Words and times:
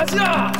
가자. 0.00 0.50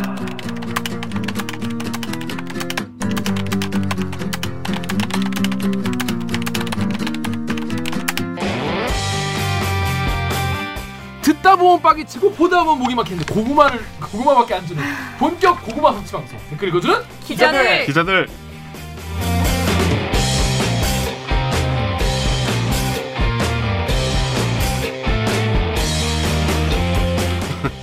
듣다 11.22 11.56
보면 11.56 11.80
빡이 11.80 12.04
치고 12.04 12.32
보다 12.32 12.62
보면 12.64 12.80
목이 12.80 12.94
막히는데 12.94 13.32
고구마를 13.32 13.80
고구마밖에 14.00 14.54
안 14.54 14.66
주는 14.66 14.82
본격 15.18 15.62
고구마 15.64 15.92
섭취 15.94 16.12
방송. 16.12 16.38
댓글 16.50 16.68
읽어주는 16.68 16.96
기자들. 17.24 17.86
기자들 17.86 18.28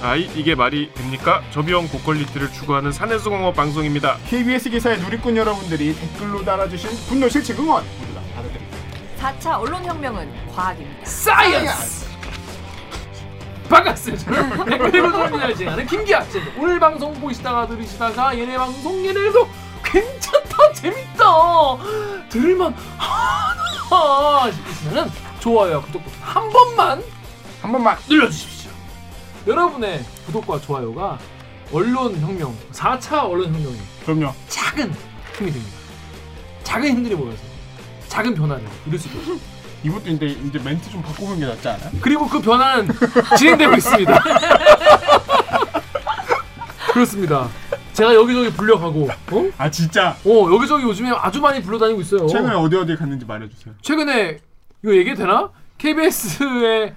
아이 0.07 0.21
이게 0.35 0.55
말이 0.55 0.89
됩니까? 0.93 1.43
저비용 1.51 1.89
고퀄리티를 1.89 2.49
추구하는 2.53 2.93
가내수공업 2.93 3.53
방송입니다. 3.57 4.15
KBS 4.29 4.69
기사의 4.69 4.99
누리꾼 4.99 5.35
여러분들이 5.35 5.93
댓글로 5.93 6.45
달아주신 6.45 6.89
분노 7.09 7.27
질책 7.27 7.59
응원 7.59 7.83
모두 7.99 8.13
다 8.13 8.21
받아드립니다. 8.33 8.77
4차 9.19 9.59
언론혁명은 9.59 10.47
과학입니다. 10.55 11.05
science. 11.05 12.07
반갑습니다. 13.67 14.23
저는 14.33 14.65
댓글 14.69 14.95
읽어주는 14.95 15.31
기자를 15.33 15.55
진행하는 15.55 15.87
김기학입니다. 15.87 16.61
오늘 16.61 16.79
방송 16.79 17.13
보시다가 17.15 17.67
들으시다가 17.67 18.37
얘네 18.37 18.57
방송 18.57 19.05
얘네도 19.05 19.45
괜찮다 19.83 20.71
재밌다 20.71 21.25
들을만 22.29 22.73
하다 22.97 24.51
싶으시면은 24.53 25.11
좋아요와 25.41 25.81
구독 25.81 26.01
버튼 26.05 26.17
한 26.21 26.49
번만 26.49 27.03
한 27.61 27.71
번만 27.73 27.97
눌러주십시오. 28.07 28.56
여러분의 29.47 30.03
구독과 30.25 30.59
좋아요가 30.61 31.17
언론 31.71 32.19
혁명 32.19 32.53
4차 32.73 33.29
언론 33.29 33.53
혁명에 33.53 33.77
그럼요. 34.05 34.33
작은 34.47 34.91
힘이 35.37 35.51
됩니다. 35.51 35.77
작은 36.63 36.89
힘들이 36.89 37.15
모여서 37.15 37.37
작은 38.07 38.35
변화를 38.35 38.65
이룰 38.85 38.99
수 38.99 39.07
있거든요. 39.07 39.37
이것도 39.83 40.09
이제 40.09 40.25
이제 40.25 40.59
멘트 40.59 40.89
좀 40.89 41.01
바꾸는 41.01 41.39
게 41.39 41.45
낫지 41.45 41.67
않아? 41.69 41.91
그리고 42.01 42.27
그 42.27 42.41
변화는 42.41 42.89
진행되고 43.37 43.75
있습니다. 43.75 44.23
그렇습니다. 46.91 47.47
제가 47.93 48.13
여기저기 48.15 48.51
불려가고, 48.51 49.07
어? 49.31 49.51
아 49.57 49.69
진짜 49.69 50.17
어 50.25 50.51
여기저기 50.53 50.83
요즘에 50.83 51.11
아주 51.11 51.39
많이 51.41 51.61
불러다니고 51.61 52.01
있어요. 52.01 52.27
최근에 52.27 52.55
어디 52.55 52.75
어디 52.75 52.95
갔는지 52.95 53.25
말해주세요. 53.25 53.75
최근에 53.81 54.39
이거 54.83 54.95
얘기 54.95 55.13
되나? 55.15 55.49
KBS의 55.77 56.95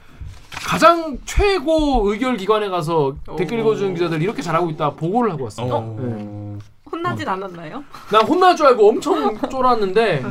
가장 0.64 1.18
최고 1.24 2.10
의결 2.10 2.36
기관에 2.36 2.68
가서 2.68 3.14
댓글 3.36 3.60
읽어주는 3.60 3.94
기자들 3.94 4.22
이렇게 4.22 4.42
잘하고 4.42 4.70
있다 4.70 4.90
보고를 4.90 5.32
하고 5.32 5.44
왔습니다. 5.44 5.76
어. 5.76 6.58
혼나진 6.90 7.28
않았나요? 7.28 7.84
난 8.10 8.26
혼날 8.26 8.56
줄 8.56 8.66
알고 8.66 8.88
엄청 8.88 9.38
쫄았는데 9.48 10.24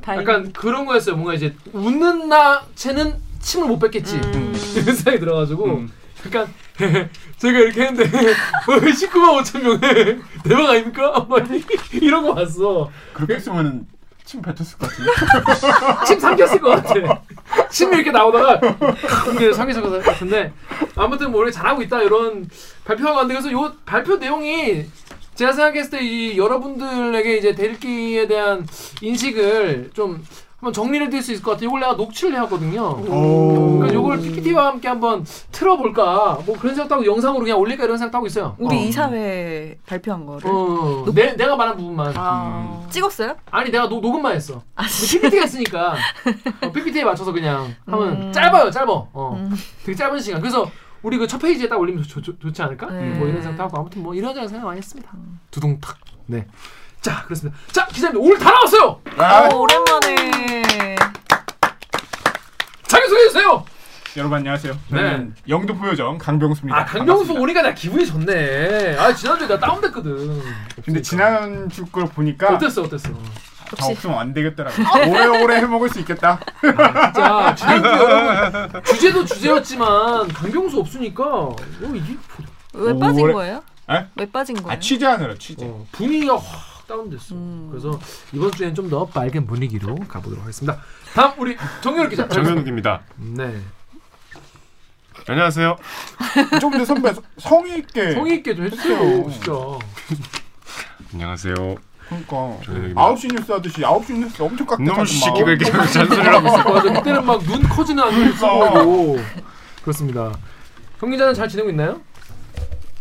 다행히. 0.00 0.22
약간 0.22 0.52
그런 0.52 0.84
거였어요. 0.86 1.16
뭔가 1.16 1.34
이제 1.34 1.54
웃는 1.72 2.28
나체는 2.28 3.14
침을 3.40 3.68
못 3.68 3.78
뱉겠지. 3.78 4.16
음. 4.16 4.54
이런 4.76 4.94
생각이 4.94 5.18
들어가지고 5.18 5.64
음. 5.66 5.90
약간 6.26 6.46
제가 7.38 7.58
이렇게 7.58 7.82
했는데 7.82 8.10
19만 8.66 9.42
5천 9.42 9.62
명 9.62 9.80
대박 10.42 10.70
아닙니까? 10.70 11.26
막 11.28 11.42
이런 11.92 12.22
거 12.24 12.34
봤어. 12.34 12.90
그렇게 13.12 13.34
했으면 13.34 13.86
침 14.24 14.40
뱉었을 14.40 14.78
것 14.78 14.88
같은데. 14.88 15.10
침 16.06 16.18
삼켰을 16.20 16.60
것 16.60 16.70
같아. 16.82 16.94
침이 17.70 17.96
이렇게 17.96 18.10
나오다가 18.10 18.58
이게 19.34 19.52
삼켰을 19.52 19.82
것 19.82 20.02
같은데 20.02 20.52
아무튼 20.96 21.30
뭐 21.30 21.42
이렇게 21.42 21.52
잘하고 21.52 21.82
있다 21.82 22.00
이런 22.02 22.48
발표가 22.84 23.12
왔는데 23.12 23.34
그래서 23.40 23.52
요 23.52 23.72
발표 23.84 24.16
내용이 24.16 24.86
제가 25.34 25.52
생각했을 25.52 25.90
때 25.90 26.00
이 26.00 26.38
여러분들에게 26.38 27.36
이제 27.36 27.54
대리기에 27.54 28.26
대한 28.28 28.66
인식을 29.02 29.90
좀 29.92 30.24
한번 30.64 30.72
정리를 30.72 31.10
될수 31.10 31.32
있을 31.32 31.44
것 31.44 31.52
같아요. 31.52 31.68
이걸 31.68 31.80
내가 31.80 31.92
녹취를 31.92 32.34
해왔거든요. 32.36 32.82
오. 32.82 33.76
그러니까 33.76 33.94
요걸 33.94 34.20
PPT와 34.22 34.68
함께 34.68 34.88
한번 34.88 35.26
틀어볼까 35.52 36.40
뭐 36.46 36.56
그런 36.58 36.74
생각도 36.74 36.94
하고 36.94 37.04
영상으로 37.04 37.40
그냥 37.40 37.58
올릴까 37.58 37.84
이런 37.84 37.98
생각도 37.98 38.16
하고 38.16 38.26
있어요. 38.26 38.56
우리 38.58 38.74
어. 38.76 38.80
이사회 38.80 39.76
발표한 39.86 40.24
거를 40.24 40.50
어, 40.50 41.04
내, 41.14 41.36
내가 41.36 41.54
말한 41.56 41.76
부분만 41.76 42.14
아. 42.16 42.86
찍었어요? 42.88 43.36
아니 43.50 43.70
내가 43.70 43.88
노, 43.90 44.00
녹음만 44.00 44.34
했어 44.34 44.62
아, 44.74 44.84
PPT가 44.84 45.44
있으니까 45.44 45.96
어, 46.62 46.72
PPT에 46.72 47.04
맞춰서 47.04 47.30
그냥 47.32 47.74
하면 47.86 48.22
음. 48.22 48.32
짧아요 48.32 48.70
짧아 48.70 48.90
어. 48.90 49.36
음. 49.36 49.54
되게 49.84 49.94
짧은 49.94 50.18
시간 50.20 50.40
그래서 50.40 50.70
우리 51.02 51.18
그 51.18 51.26
첫 51.26 51.38
페이지에 51.38 51.68
딱 51.68 51.78
올리면 51.78 52.02
좋, 52.04 52.22
좋, 52.22 52.40
좋지 52.40 52.62
않을까? 52.62 52.86
네. 52.90 53.10
뭐 53.18 53.28
이런 53.28 53.42
생각도 53.42 53.64
하고 53.64 53.80
아무튼 53.80 54.02
뭐 54.02 54.14
이런저런 54.14 54.48
생각 54.48 54.64
많이 54.66 54.78
했습니다 54.78 55.10
두둥탁 55.50 55.98
네 56.26 56.46
자 57.04 57.22
그렇습니다 57.24 57.58
자 57.70 57.86
기자님 57.86 58.18
오늘 58.18 58.38
다 58.38 58.50
나왔어요 58.50 58.98
아, 59.18 59.46
어, 59.52 59.56
오랜만에 59.58 60.96
자기 62.86 63.06
소개해 63.08 63.28
주세요 63.28 63.62
여러분 64.16 64.38
안녕하세요. 64.38 64.78
저는 64.90 65.34
영도 65.48 65.74
보여정 65.74 66.16
강병수입니다. 66.18 66.78
아 66.78 66.84
강병수 66.84 67.04
반갑습니다. 67.34 67.40
오니까 67.42 67.62
나 67.62 67.74
기분이 67.74 68.06
좋네 68.06 68.96
아 68.96 69.12
지난주에 69.12 69.48
나 69.48 69.58
다운됐거든 69.58 70.40
근데 70.84 71.02
지난주 71.02 71.84
걸 71.86 72.06
보니까 72.06 72.54
어땠어 72.54 72.82
어땠어 72.82 73.08
다 73.76 73.86
없으면 73.86 74.16
안 74.16 74.32
되겠더라고. 74.32 74.76
오래오래 75.10 75.56
해먹을 75.62 75.88
수 75.88 75.98
있겠다. 75.98 76.38
진짜 76.60 77.54
지난주 77.56 77.88
여러분 77.88 78.82
주제도 78.86 79.24
주제였지만 79.24 80.28
강병수 80.28 80.78
없으니까 80.78 81.24
어 81.26 81.56
이게 81.92 82.16
왜 82.74 82.96
빠진 82.96 83.24
오래- 83.24 83.32
거예요? 83.32 83.62
에? 83.90 84.06
왜 84.14 84.30
빠진 84.30 84.54
거예요? 84.62 84.70
아 84.70 84.78
취재하느라 84.78 85.34
취재. 85.40 85.66
어, 85.66 85.84
분위기가 85.90 86.36
확 86.36 86.73
다운됐어. 86.86 87.34
음. 87.34 87.68
그래서 87.70 87.98
이번 88.32 88.50
주엔 88.52 88.74
좀더 88.74 89.08
맑은 89.14 89.46
분위기로 89.46 89.94
가보도록 90.08 90.42
하겠습니다. 90.42 90.80
다음 91.14 91.32
우리 91.38 91.56
정현욱 91.82 92.10
기자. 92.10 92.28
정현욱입니다. 92.28 93.00
네. 93.16 93.60
안녕하세요. 95.26 95.76
좀더 96.60 96.84
선배 96.84 97.12
성의 97.38 97.78
있게. 97.78 98.12
성의 98.12 98.36
있게 98.36 98.54
좀 98.54 98.66
해주세요. 98.66 99.30
진짜. 99.30 99.52
안녕하세요. 101.12 101.54
그러니까 101.54 102.30
정현욱입니다. 102.64 103.00
9시 103.00 103.34
뉴스 103.34 103.52
하듯이 103.52 103.80
9시 103.80 104.12
뉴스 104.18 104.42
엄청 104.42 104.66
놈 104.66 104.84
마음. 104.96 105.06
새끼가 105.06 105.50
이렇게 105.52 105.64
잔소리를 105.70 106.34
하고 106.34 106.48
있어. 106.48 106.58
맞아. 106.70 106.92
그때는 106.92 107.24
막 107.24 107.42
눈 107.44 107.62
커지는 107.62 108.02
안경 108.04 108.32
쓰고 108.32 108.58
가고 108.60 109.18
그렇습니다. 109.82 110.32
형 110.98 111.10
기자는 111.10 111.32
잘 111.34 111.48
지내고 111.48 111.70
있나요? 111.70 112.00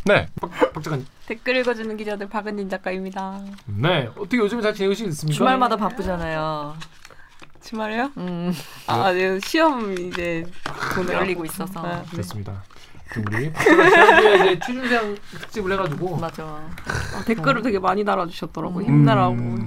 네. 0.06 0.28
박, 0.40 0.50
박 0.74 0.84
작가님. 0.84 1.06
댓글 1.28 1.56
읽어주는 1.58 1.96
기자들 1.96 2.28
박은진 2.30 2.70
작가입니다. 2.70 3.40
네. 3.66 4.10
어떻게 4.18 4.38
요즘에 4.38 4.62
잘 4.62 4.74
지내고 4.74 4.92
있습니까? 4.94 5.38
주말마다 5.38 5.76
바쁘잖아요. 5.78 6.76
주말에요? 7.62 8.12
음, 8.18 8.54
아, 8.88 9.12
네, 9.14 9.40
시험 9.40 9.94
이제 9.94 10.46
보내고 10.96 11.14
열리고 11.14 11.46
있어서. 11.46 11.82
네. 11.82 12.04
그렇습니다. 12.12 12.64
우리 13.16 13.52
박 13.54 13.64
작가 13.64 13.90
지난주에 13.90 14.36
이제 14.36 14.60
취준생 14.66 15.18
특집을 15.40 15.72
해가지고 15.74 16.18
맞아. 16.18 16.44
아, 16.44 17.24
댓글을 17.26 17.62
되게 17.62 17.80
많이 17.80 18.04
달아주셨더라고요. 18.04 18.86
음. 18.86 18.90
힘내라고. 18.90 19.34
음. 19.34 19.66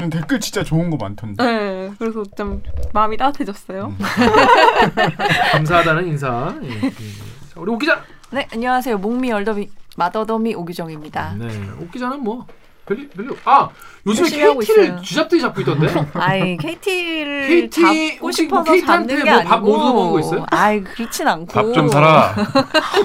음. 0.00 0.10
댓글 0.10 0.40
진짜 0.40 0.64
좋은 0.64 0.90
거 0.90 0.96
많던데. 0.96 1.42
네, 1.44 1.92
그래서 1.98 2.24
좀 2.36 2.62
마음이 2.92 3.16
따뜻해졌어요. 3.16 3.94
감사하다는 5.52 6.08
인사. 6.08 6.52
예, 6.62 6.68
예. 6.68 6.90
자, 6.90 7.60
우리 7.60 7.70
오 7.70 7.78
기자. 7.78 8.02
네, 8.30 8.46
안녕하세요. 8.52 8.98
목미 8.98 9.32
얼더미 9.32 9.68
마더더미 9.96 10.54
오규정입니다. 10.54 11.34
네. 11.38 11.46
오 11.80 11.88
기자는 11.88 12.20
뭐 12.22 12.46
별리 12.86 13.08
별로. 13.08 13.36
아 13.44 13.68
요즘에 14.06 14.28
KT를. 14.28 15.02
쥐잡듯이 15.02 15.40
잡고 15.42 15.60
있던데. 15.60 15.88
아이 16.14 16.56
KT를 16.56 17.48
KT 17.48 17.80
잡고 17.80 17.94
뭐 18.20 18.30
싶어서 18.32 18.70
한테 18.72 18.84
잡는 18.86 19.24
게 19.24 19.30
뭐 19.30 19.38
아니고 19.40 20.12
거 20.12 20.20
있어요? 20.20 20.46
아이 20.50 20.80
그렇진 20.82 21.28
않고 21.28 21.46
밥 21.52 21.72
좀 21.72 21.88
사라. 21.88 22.34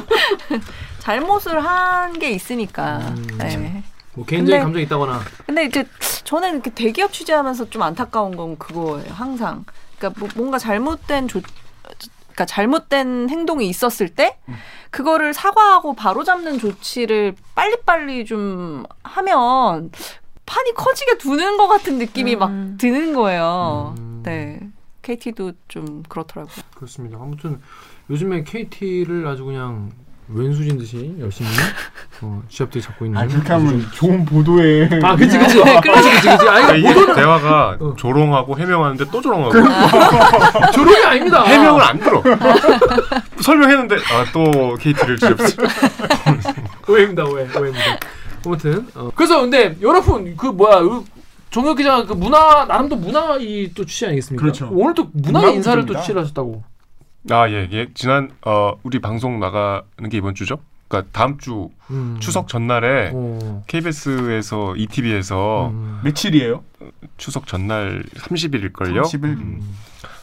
잘못을 0.99 1.63
한 1.63 2.13
게 2.19 2.31
있으니까. 2.31 2.97
음. 2.99 3.27
네. 3.37 3.83
뭐 4.15 4.25
개인적인 4.25 4.45
근데- 4.57 4.59
감정이 4.63 4.83
있다거나. 4.85 5.21
근데 5.45 5.65
이제 5.65 5.85
저는 6.23 6.53
이렇게 6.55 6.71
대기업 6.71 7.13
취재하면서 7.13 7.69
좀 7.69 7.83
안타까운 7.83 8.35
건 8.35 8.57
그거예요. 8.57 9.11
항상. 9.13 9.63
그러니까 9.97 10.19
뭐 10.19 10.29
뭔가 10.35 10.57
잘못된 10.57 11.27
조 11.27 11.39
그러니까 12.39 12.45
잘못된 12.45 13.29
행동이 13.29 13.67
있었을 13.67 14.07
때 14.07 14.37
그거를 14.91 15.33
사과하고 15.33 15.93
바로 15.93 16.23
잡는 16.23 16.57
조치를 16.57 17.35
빨리빨리 17.53 18.25
좀 18.25 18.85
하면 19.03 19.91
판이 20.45 20.73
커지게 20.73 21.17
두는 21.17 21.57
것 21.57 21.67
같은 21.67 21.97
느낌이 21.97 22.35
음. 22.35 22.39
막 22.39 22.77
드는 22.77 23.13
거예요. 23.13 23.93
음. 23.97 24.21
네. 24.23 24.59
KT도 25.01 25.53
좀 25.67 26.03
그렇더라고요. 26.07 26.63
그렇습니다. 26.75 27.17
아무튼 27.21 27.61
요즘에 28.09 28.43
KT를 28.43 29.27
아주 29.27 29.43
그냥 29.43 29.91
왼수진 30.31 30.77
듯이 30.77 31.15
열심히 31.19 31.49
어, 32.21 32.41
쥐잡듯이 32.49 32.85
잡고 32.85 33.05
있는. 33.05 33.19
아 33.19 33.25
그렇게 33.25 33.51
하면 33.53 33.85
좋은 33.93 34.25
보도에. 34.25 34.89
아 35.01 35.15
그치 35.15 35.37
그치. 35.39 35.57
그치 35.57 35.81
그치 35.81 36.11
그치. 36.11 36.29
아 36.29 36.35
그러니까 36.35 36.75
이게 36.75 36.93
모든 36.93 37.15
대화가 37.15 37.77
어. 37.79 37.93
조롱하고 37.97 38.57
해명하는데 38.59 39.05
또 39.11 39.21
조롱하고 39.21 39.51
조롱이 40.73 41.03
아닙니다. 41.05 41.43
해명을 41.43 41.81
안 41.81 41.99
들어. 41.99 42.21
설명했는데 43.41 43.95
아또 43.95 44.75
KT를 44.79 45.17
지었어. 45.17 45.55
오해입니다 46.87 47.23
오해 47.25 47.47
오해입니다. 47.57 47.99
아무튼 48.45 48.87
어. 48.95 49.11
그래서 49.15 49.41
근데 49.41 49.75
여러분 49.81 50.35
그 50.37 50.47
뭐야 50.47 50.81
그 50.81 51.03
정혁 51.49 51.77
기자 51.77 52.03
그 52.05 52.13
문화 52.13 52.65
나름도 52.65 52.95
문화 52.97 53.37
이또 53.37 53.83
취재 53.85 54.07
아니겠습니까? 54.07 54.41
그렇죠. 54.41 54.69
오늘 54.71 54.93
또 54.93 55.09
문화 55.13 55.49
인사를 55.49 55.81
또 55.83 55.87
구조입니다. 55.87 56.01
취재를 56.01 56.21
하셨다고. 56.21 56.63
아, 57.29 57.49
예, 57.49 57.67
예. 57.71 57.87
지난 57.93 58.31
어 58.45 58.73
우리 58.83 58.99
방송 58.99 59.39
나가는 59.39 60.09
게 60.09 60.17
이번 60.17 60.35
주죠? 60.35 60.57
그러니까 60.87 61.11
다음 61.11 61.37
주 61.37 61.69
음. 61.91 62.17
추석 62.19 62.47
전날에 62.47 63.11
어. 63.13 63.63
KBS에서 63.67 64.75
ETV에서 64.75 65.69
음. 65.69 66.01
며칠이에요? 66.03 66.63
추석 67.17 67.45
전날 67.47 68.03
30일일 68.15 68.73
걸요. 68.73 69.03
30일. 69.03 69.23
음. 69.25 69.75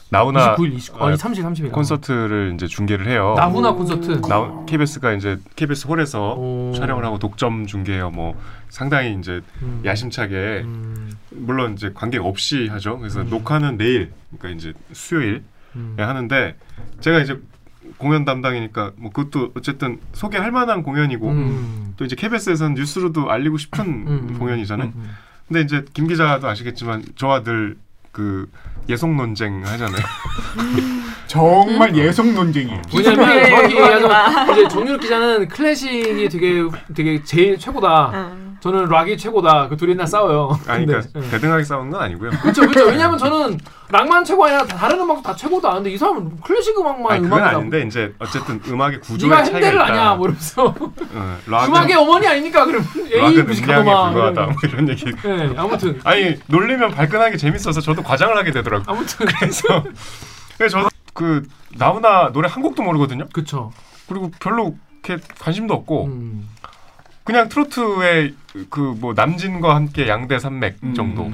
나훈아 0.09 0.55
29일 0.55 0.77
29일 0.77 1.03
아니 1.03 1.17
30일 1.17 1.43
30일 1.43 1.73
콘서트를 1.73 2.53
이제 2.55 2.67
중계를 2.67 3.09
해요. 3.09 3.35
나훈아 3.37 3.73
콘서트. 3.73 4.21
나 4.29 4.65
KBS가 4.67 5.13
이제 5.15 5.39
KBS 5.57 5.89
홀에서 5.89 6.35
오. 6.35 6.73
촬영을 6.77 7.05
하고 7.05 7.19
독점 7.19 7.67
중계해요. 7.67 8.11
뭐 8.11 8.41
상당히 8.69 9.17
이제 9.19 9.41
음. 9.63 9.83
야심차게 9.85 10.63
음. 10.65 11.13
물론 11.31 11.75
이제 11.75 11.91
관객 11.93 12.25
없이 12.25 12.69
하죠. 12.69 12.99
그래서 12.99 13.21
음. 13.21 13.31
녹화는 13.31 13.77
내일, 13.79 14.13
그러니까 14.39 14.57
이제 14.57 14.73
수요일에 14.93 15.43
음. 15.77 15.95
하는데 15.99 16.57
제가 17.01 17.21
이제 17.21 17.41
공연 17.99 18.25
담당이니까 18.25 18.93
뭐 18.97 19.11
그것도 19.13 19.53
어쨌든 19.57 20.01
소개할 20.13 20.51
만한 20.51 20.83
공연이고 20.83 21.29
음. 21.31 21.95
또 21.97 22.05
이제 22.05 22.17
KBS에서는 22.17 22.75
뉴스로도 22.75 23.31
알리고 23.31 23.57
싶은 23.59 23.85
음. 23.85 24.37
공연이잖아요. 24.39 24.93
음. 24.95 25.11
근데 25.47 25.61
이제 25.61 25.85
김 25.95 26.09
기자도 26.09 26.49
아시겠지만 26.49 27.05
저와 27.17 27.43
늘 27.43 27.77
그 28.17 28.49
예속 28.89 29.15
논쟁 29.15 29.63
하잖아요. 29.67 30.01
정말 31.29 31.95
예속 31.95 32.33
논쟁이에요. 32.33 32.81
왜냐면 32.97 33.29
네, 33.29 33.49
정확히 33.51 33.75
네, 33.75 33.81
얘기하자면 33.83 34.53
이제 34.53 34.69
정유럽 34.69 35.01
기자는 35.03 35.49
클래식이 35.49 36.29
되게 36.31 36.63
되게 36.95 37.23
제일 37.23 37.59
최고다. 37.59 38.33
응. 38.67 38.73
저는 38.73 38.89
락이 38.89 39.17
최고다. 39.17 39.69
그 39.69 39.77
둘이 39.77 39.95
나 39.95 40.05
싸워요. 40.07 40.59
아니 40.67 40.87
그러니까 40.87 41.09
근데, 41.13 41.27
예. 41.27 41.31
대등하게 41.31 41.65
싸우는 41.65 41.91
건 41.91 42.03
아니고요. 42.03 42.31
그렇죠, 42.43 42.63
그렇죠. 42.63 42.87
왜냐면 42.87 43.19
저는 43.19 43.59
락만 43.91 44.25
최고 44.25 44.45
아니라 44.45 44.65
다른 44.67 45.01
음악도 45.01 45.23
다 45.23 45.35
최고다. 45.35 45.75
근데 45.75 45.91
이 45.91 45.99
사람은 45.99 46.41
클래식 46.41 46.79
음악만 46.79 47.13
아니 47.13 47.23
그건 47.23 47.39
음악이다. 47.39 47.59
아닌데 47.59 47.83
이제 47.83 48.15
어쨌든 48.19 48.61
음악의 48.67 49.01
구조의 49.01 49.31
차이가 49.31 49.55
핸델을 49.55 49.75
있다. 49.75 49.85
아냐, 49.85 50.15
뭐 50.15 50.27
이러면서 50.27 50.65
어, 50.65 51.39
락은, 51.47 51.69
음악의 51.69 51.95
어머니 51.95 52.27
아닙니까? 52.27 52.65
그럼 52.65 52.85
에이 53.13 53.43
무식하더만. 53.43 54.13
불과하다. 54.13 54.43
뭐 54.47 54.55
이런 54.65 54.89
얘기. 54.89 55.05
네, 55.05 55.55
아무튼 55.57 56.01
아니 56.05 56.37
놀리면 56.47 56.91
발끈하는 56.93 57.33
게 57.33 57.39
재밌어서 57.39 57.81
저도 57.81 58.03
과장을 58.03 58.37
하게 58.37 58.51
되더라고. 58.51 58.83
요 58.83 58.85
아무튼 58.89 59.27
그래서 59.27 59.85
그래서 60.57 60.79
저도 60.79 60.89
그 61.15 61.47
나훈아 61.77 62.33
노래 62.33 62.49
한 62.49 62.63
곡도 62.63 62.83
모르거든요. 62.83 63.27
그쵸. 63.33 63.71
그리고 64.09 64.31
별로 64.41 64.75
이렇게 65.05 65.23
관심도 65.39 65.75
없고 65.75 66.07
음. 66.07 66.49
그냥 67.27 67.49
트로트의 67.49 68.35
그 68.71 68.97
뭐 68.99 69.13
남진과 69.15 69.75
함께 69.75 70.09
양대 70.09 70.39
산맥 70.39 70.77
음. 70.83 70.95
정도 70.95 71.31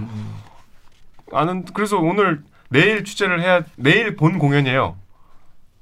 아는 1.33 1.65
그래서 1.73 1.99
오늘 1.99 2.41
내일 2.69 3.05
취재를 3.05 3.41
해야 3.41 3.61
내일 3.77 4.17
본 4.17 4.39
공연이에요. 4.39 4.97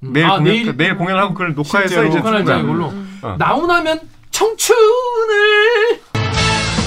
음. 0.03 0.13
내일 0.13 0.27
아, 0.27 0.37
공연 0.39 0.45
내일 0.45 0.77
내일 0.77 0.97
공연하고 0.97 1.33
그걸 1.35 1.55
녹화해서 1.55 2.05
이제 2.05 2.21
거야. 2.45 2.59
이걸로 2.59 2.93
어. 3.23 3.37
나오나면 3.39 4.01
청춘을 4.31 6.01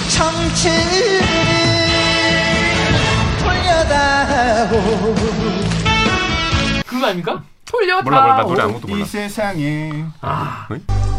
청춘을 0.09 1.21
돌려다오 3.39 5.15
그거 6.85 7.05
아닙니까? 7.07 7.43
돌려 7.73 8.01
몰라 8.03 8.21
몰라. 8.21 8.35
나 8.37 8.43
노래 8.43 8.61
아무것도 8.63 8.87
몰라. 8.87 9.01
이 9.01 9.05
세상에. 9.05 10.05
아, 10.21 10.67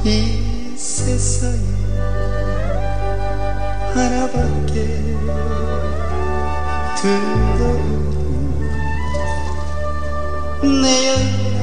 이 0.05 0.73
세상에 0.77 1.59
하나밖에 3.93 4.87
두려운 6.97 8.05
내 10.63 11.09
여인아 11.09 11.59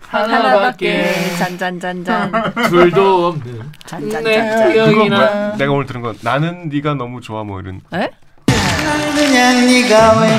하나밖에. 0.00 1.36
잔잔잔잔. 1.38 2.32
둘도 2.70 3.26
없는 3.26 3.44
내 3.54 3.62
잔잔잔잔. 3.86 5.08
뭐야? 5.08 5.56
내가 5.56 5.72
오늘 5.72 5.86
들은 5.86 6.00
건 6.02 6.16
나는 6.22 6.68
네가 6.68 6.94
너무 6.94 7.20
좋아 7.20 7.42
뭐 7.44 7.60
이런. 7.60 7.80
에? 7.92 8.10
난 8.46 9.14
그냥 9.14 9.66
네가 9.66 10.20
왠 10.20 10.30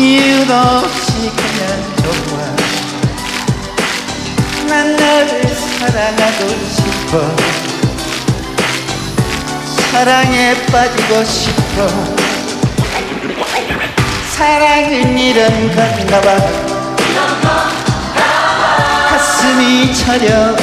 이유도 0.00 0.54
없이 0.54 1.30
그냥 1.36 1.94
좋아 2.02 2.40
난 4.66 4.96
너를 4.96 5.42
사랑하고 5.78 6.48
싶어. 6.70 7.36
사랑에 9.90 10.54
빠지고 10.72 11.24
싶어. 11.24 11.88
사랑은 14.30 15.18
이런 15.18 15.74
건가 15.74 16.20
봐 16.22 16.36
가슴이 19.10 19.94
저려오 19.94 20.56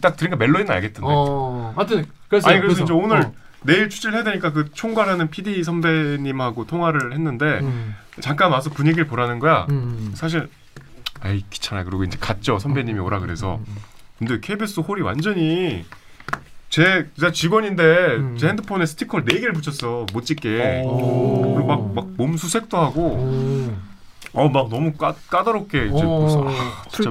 딱 0.00 0.16
들으니까 0.16 0.36
멜로디는 0.36 0.70
알겠던데. 0.70 1.08
어, 1.10 1.72
하여튼 1.76 2.06
그래서 2.28 2.50
아니 2.50 2.60
그래서 2.60 2.84
이제 2.84 2.92
오늘 2.92 3.22
어. 3.22 3.32
내일 3.62 3.88
취재를 3.90 4.16
해야 4.18 4.24
되니까 4.24 4.52
그 4.52 4.70
총괄하는 4.72 5.30
PD 5.30 5.64
선배님하고 5.64 6.66
통화를 6.66 7.12
했는데 7.12 7.58
음, 7.62 7.94
잠깐 8.20 8.50
와서 8.52 8.70
분위기를 8.70 9.06
보라는 9.06 9.38
거야. 9.40 9.66
음. 9.70 10.12
사실 10.14 10.48
아이 11.20 11.42
귀찮아 11.50 11.82
그러고 11.84 12.04
이제 12.04 12.16
갔죠 12.20 12.58
선배님이 12.60 13.00
오라 13.00 13.18
그래서 13.18 13.60
근데 14.18 14.38
KBS 14.40 14.80
홀이 14.80 15.00
완전히 15.02 15.84
제 16.68 17.08
제가 17.18 17.32
직원인데 17.32 17.82
음. 18.16 18.36
제 18.38 18.46
핸드폰에 18.48 18.86
스티커를 18.86 19.24
네 19.24 19.40
개를 19.40 19.52
붙였어 19.54 20.06
못 20.12 20.24
찍게 20.24 20.82
오. 20.84 21.54
그리고 21.54 21.66
막 21.66 21.80
막 21.94 22.06
몸 22.16 22.36
수색도 22.36 22.76
하고 22.78 23.00
오. 23.14 23.72
어막 24.34 24.68
너무 24.68 24.92
까, 24.92 25.14
까다롭게 25.28 25.86
이제 25.86 26.04
오. 26.04 26.20
벌써 26.20 26.44
아, 26.48 26.82
진짜. 26.90 27.10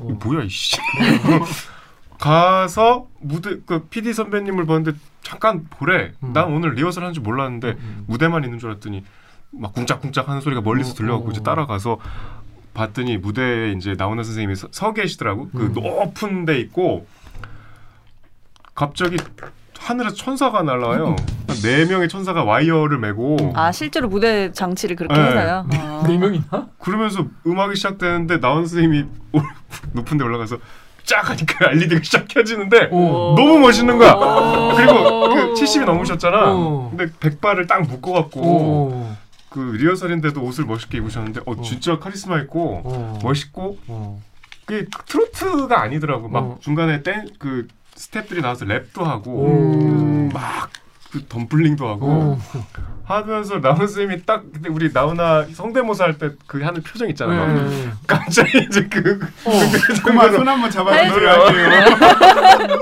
이 0.00 0.12
뭐야 0.12 0.44
이씨 0.44 0.76
가서 2.18 3.06
무대 3.20 3.56
그 3.66 3.86
PD 3.88 4.12
선배님을 4.12 4.66
봤는데 4.66 4.98
잠깐 5.22 5.66
보래 5.70 6.12
음. 6.22 6.32
난 6.32 6.52
오늘 6.52 6.74
리허설 6.74 7.02
하는 7.02 7.14
줄 7.14 7.22
몰랐는데 7.22 7.76
음. 7.78 8.04
무대만 8.06 8.44
있는 8.44 8.58
줄 8.58 8.70
알았더니 8.70 9.04
막 9.50 9.72
쿵짝쿵짝 9.74 10.28
하는 10.28 10.40
소리가 10.40 10.60
멀리서 10.60 10.92
어, 10.92 10.94
들려갖고 10.94 11.28
어. 11.28 11.30
이제 11.32 11.42
따라가서 11.42 11.98
봤더니 12.74 13.16
무대에 13.18 13.72
이제 13.72 13.94
나훈아 13.96 14.22
선생님이 14.22 14.54
서, 14.56 14.68
서 14.70 14.92
계시더라고 14.92 15.48
그 15.50 15.66
음. 15.66 15.72
높은 15.72 16.44
데 16.44 16.58
있고 16.60 17.06
갑자기 18.74 19.16
하늘에서 19.78 20.14
천사가 20.16 20.62
날라와요 20.62 21.16
한네 21.48 21.84
명의 21.86 22.08
천사가 22.08 22.44
와이어를 22.44 22.98
메고 22.98 23.36
아 23.54 23.72
실제로 23.72 24.08
무대 24.08 24.52
장치를 24.52 24.96
그렇게 24.96 25.14
네. 25.14 25.26
해서요. 25.28 25.66
어. 25.74 26.04
네 26.06 26.18
명이나? 26.18 26.68
그러면서 26.78 27.26
음악이 27.46 27.76
시작되는데 27.76 28.38
나훈아 28.38 28.66
선생님이 28.66 29.04
올- 29.32 29.42
높은 29.92 30.18
데 30.18 30.24
올라가서 30.24 30.58
쫙 31.06 31.30
하니까 31.30 31.70
LED가 31.70 32.00
쫙 32.10 32.26
켜지는데 32.28 32.88
오. 32.90 33.34
너무 33.36 33.58
멋있는 33.60 33.96
거야. 33.96 34.12
오. 34.12 34.74
그리고 34.76 35.28
그 35.30 35.54
70이 35.54 35.84
넘으셨잖아. 35.84 36.52
오. 36.52 36.90
근데 36.90 37.12
백발을 37.20 37.66
딱 37.66 37.82
묶어갖고 37.82 38.40
오. 38.40 39.16
그 39.48 39.60
리허설인데도 39.78 40.42
옷을 40.42 40.64
멋있게 40.66 40.98
입으셨는데 40.98 41.40
어 41.46 41.62
진짜 41.62 41.98
카리스마 41.98 42.38
있고 42.40 42.82
오. 42.84 43.18
멋있고 43.22 43.78
오. 43.88 44.20
그게 44.66 44.86
트로트가 45.06 45.80
아니더라고. 45.80 46.28
막 46.28 46.38
어. 46.42 46.58
중간에 46.60 47.02
댄그 47.02 47.68
스탭들이 47.94 48.42
나와서 48.42 48.66
랩도 48.66 49.04
하고 49.04 49.30
오. 49.30 50.28
막그 50.34 51.26
덤플링도 51.28 51.88
하고 51.88 52.06
오. 52.06 52.38
하면서 53.08 53.60
나훈 53.60 53.76
선생님이 53.86 54.24
딱 54.26 54.42
그때 54.52 54.68
우리 54.68 54.90
나훈아 54.92 55.44
성대모사 55.54 56.04
할 56.04 56.18
때 56.18 56.30
그 56.46 56.60
하는 56.62 56.82
표정 56.82 57.08
있잖아. 57.08 57.34
막 57.34 57.46
네. 57.52 57.88
갑자기 58.06 58.58
이제 58.68 58.86
그 58.90 59.20
어. 59.44 59.52
그만 60.04 60.32
손 60.32 60.48
한번 60.48 60.70
잡아서 60.70 60.96
네. 61.02 61.08
노래 61.08 61.28
할게요. 61.28 62.78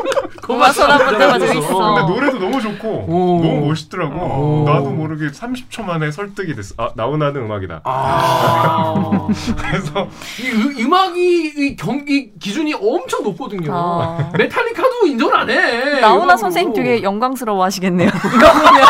고마 0.47 0.71
손 0.73 0.91
한번 0.91 1.19
근데 1.39 1.59
있어. 1.59 2.07
노래도 2.07 2.39
너무 2.39 2.61
좋고 2.61 2.89
오. 3.09 3.41
너무 3.43 3.67
멋있더라고. 3.69 4.15
오. 4.15 4.65
나도 4.67 4.91
모르게 4.91 5.27
30초 5.29 5.85
만에 5.85 6.11
설득이 6.11 6.55
됐어. 6.55 6.75
아 6.79 6.91
나훈아는 6.95 7.43
음악이다. 7.43 7.81
아. 7.85 9.29
그래서 9.59 10.09
이 10.41 10.49
으- 10.51 10.85
음악이 10.85 11.53
이 11.57 11.77
경기 11.77 12.33
기준이 12.39 12.75
엄청 12.75 13.23
높거든요. 13.25 13.71
아. 13.75 14.31
메탈리카도 14.37 15.07
인정을 15.07 15.37
안 15.37 15.51
해. 15.51 16.01
나훈아. 16.01 16.37
선생님 16.37 16.75
되게 16.75 17.03
영광스러워 17.03 17.65
하시겠네요. 17.65 18.09
이거 18.27 18.53
보면. 18.53 18.85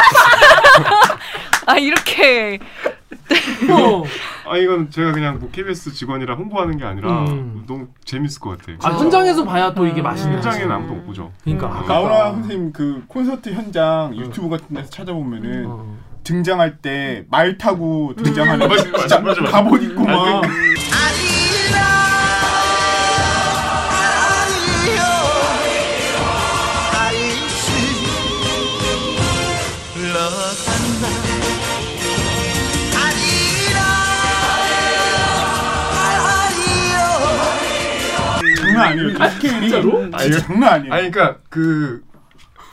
아. 4.55 4.57
어. 4.57 4.59
아 4.59 4.59
이건 4.59 4.91
제가 4.91 5.13
그냥 5.13 5.39
뭐 5.41 5.51
KBS 5.51 5.93
직원이라 5.93 6.35
홍보하는 6.37 6.77
게 6.79 6.85
아니라 6.85 7.25
음. 7.25 7.65
너무 7.67 7.89
재밌을 8.05 8.41
것 8.41 8.59
같아. 8.59 8.73
아 8.89 8.97
현장에서 8.99 9.45
봐야 9.45 9.73
또 9.75 9.87
이게 9.87 10.01
맛있는 10.03 10.37
현장에는 10.37 10.69
거지. 10.69 10.75
아무도 10.75 10.95
못 10.95 11.07
보죠. 11.07 11.33
그러니까 11.43 11.67
아깝다. 11.69 11.93
나훈아 11.95 12.31
선생님 12.33 12.73
그 12.73 13.03
콘서트 13.09 13.51
현장 13.53 14.15
유튜브 14.17 14.49
같은 14.49 14.75
데서 14.75 14.89
찾아보면은 14.91 15.65
어. 15.67 15.97
등장할 16.25 16.79
때 16.79 17.27
말 17.31 17.59
타고 17.59 18.15
등장하는 18.17 18.67
맞아, 18.69 18.83
맞아, 18.91 18.99
진짜 19.01 19.21
맞아, 19.21 19.41
맞아. 19.43 19.53
갑옷 19.63 19.83
입고 19.83 20.09
아, 20.09 20.13
막 20.41 20.43
장난 38.75 38.93
아니에요. 38.93 39.19
그 39.19 39.31
스케일이 39.31 39.71
진짜로? 39.71 40.19
진짜 40.19 40.39
장난 40.41 40.73
아니에요. 40.75 40.93
아니 40.93 41.11
그러니까 41.11 41.41
그 41.49 42.05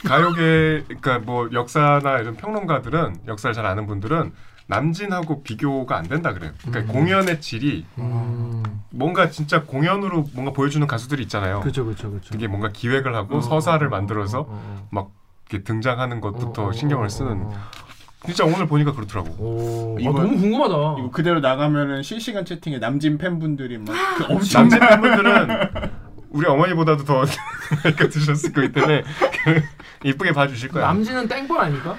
가요계 0.06 0.84
그러니까 0.88 1.20
뭐 1.20 1.50
역사나 1.52 2.20
이런 2.20 2.36
평론가들은 2.36 3.22
역사를 3.28 3.54
잘 3.54 3.66
아는 3.66 3.86
분들은 3.88 4.32
남진하고 4.68 5.44
비교가 5.44 5.98
안 5.98 6.08
된다 6.08 6.34
그래요. 6.34 6.52
그러니까 6.66 6.94
공연의 6.94 7.42
질이 7.42 7.86
음. 7.98 8.64
뭔가 8.90 9.30
진짜 9.30 9.64
공연으로 9.64 10.28
뭔가 10.34 10.54
보여주는 10.54 10.86
가수들이 10.86 11.24
있잖아요. 11.24 11.60
그렇죠, 11.60 11.84
그렇죠, 11.86 12.10
그렇죠. 12.10 12.34
이게 12.36 12.48
뭔가 12.48 12.70
기획을 12.70 13.14
하고 13.14 13.38
어, 13.38 13.42
서사를 13.42 13.86
어, 13.86 13.90
만들어서 13.90 14.42
어, 14.42 14.48
어, 14.50 14.88
막 14.90 15.12
이렇게 15.50 15.64
등장하는 15.64 16.22
것부터 16.22 16.64
어, 16.64 16.68
어, 16.68 16.72
신경을 16.72 17.06
어, 17.06 17.10
쓰는 17.10 17.42
어, 17.44 17.52
진짜 18.26 18.46
오늘 18.46 18.68
보니까 18.68 18.94
그렇더라고. 18.94 19.30
오, 19.40 19.96
아, 19.98 20.02
이거- 20.02 20.12
너무 20.22 20.38
궁금하다. 20.40 20.74
이거 21.00 21.10
그대로 21.12 21.40
나가면은 21.40 22.04
실시간 22.04 22.46
채팅에 22.46 22.78
남진 22.78 23.18
팬분들이 23.18 23.78
막 23.80 23.96
그 24.18 24.26
엄청 24.30 24.70
남자 24.70 24.90
팬분들은 24.90 25.48
우리 26.30 26.46
어머니보다도 26.48 27.04
더 27.04 27.26
나이가 27.84 28.08
드셨을 28.08 28.54
거기 28.54 28.72
때문에 28.72 29.04
그 29.44 29.62
이쁘게 30.08 30.34
봐주실 30.34 30.70
거야. 30.70 30.86
남진은 30.88 31.28
땡벌 31.28 31.60
아닙니까? 31.60 31.98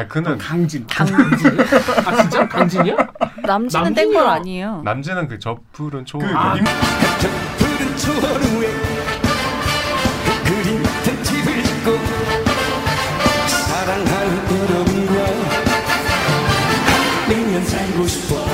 아 0.00 0.06
그는 0.08 0.38
강진. 0.38 0.86
강진. 0.86 1.58
아 2.06 2.16
진짜 2.22 2.48
강진이야? 2.48 2.96
남친은 3.44 3.84
남진이요? 3.84 3.94
땡벌 3.94 4.26
아니에요. 4.26 4.80
남진은 4.84 5.28
그 5.28 5.38
저풀은 5.38 6.06
초. 6.06 6.18
그 6.18 6.26
아, 6.34 6.54
님- 6.54 6.64
푸른 7.58 7.96
초원 7.98 8.39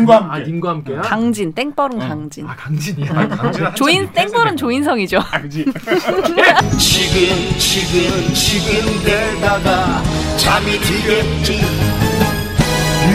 님과 0.06 0.16
아 0.16 0.32
함께. 0.34 0.50
님과 0.50 0.70
함께야? 0.70 1.00
강진 1.02 1.52
땡벌은 1.52 1.98
강진. 1.98 2.46
아 2.46 2.54
강진이야. 2.56 3.10
아니, 3.18 3.28
강진은 3.28 3.74
조인 3.74 4.10
땡벌은 4.12 4.56
조인성이죠. 4.56 5.18
강진. 5.20 5.64
지금 6.78 7.58
지금 7.58 8.32
지금 8.34 9.02
되다가 9.04 10.02
잠이 10.36 10.72
들겠지 10.78 11.60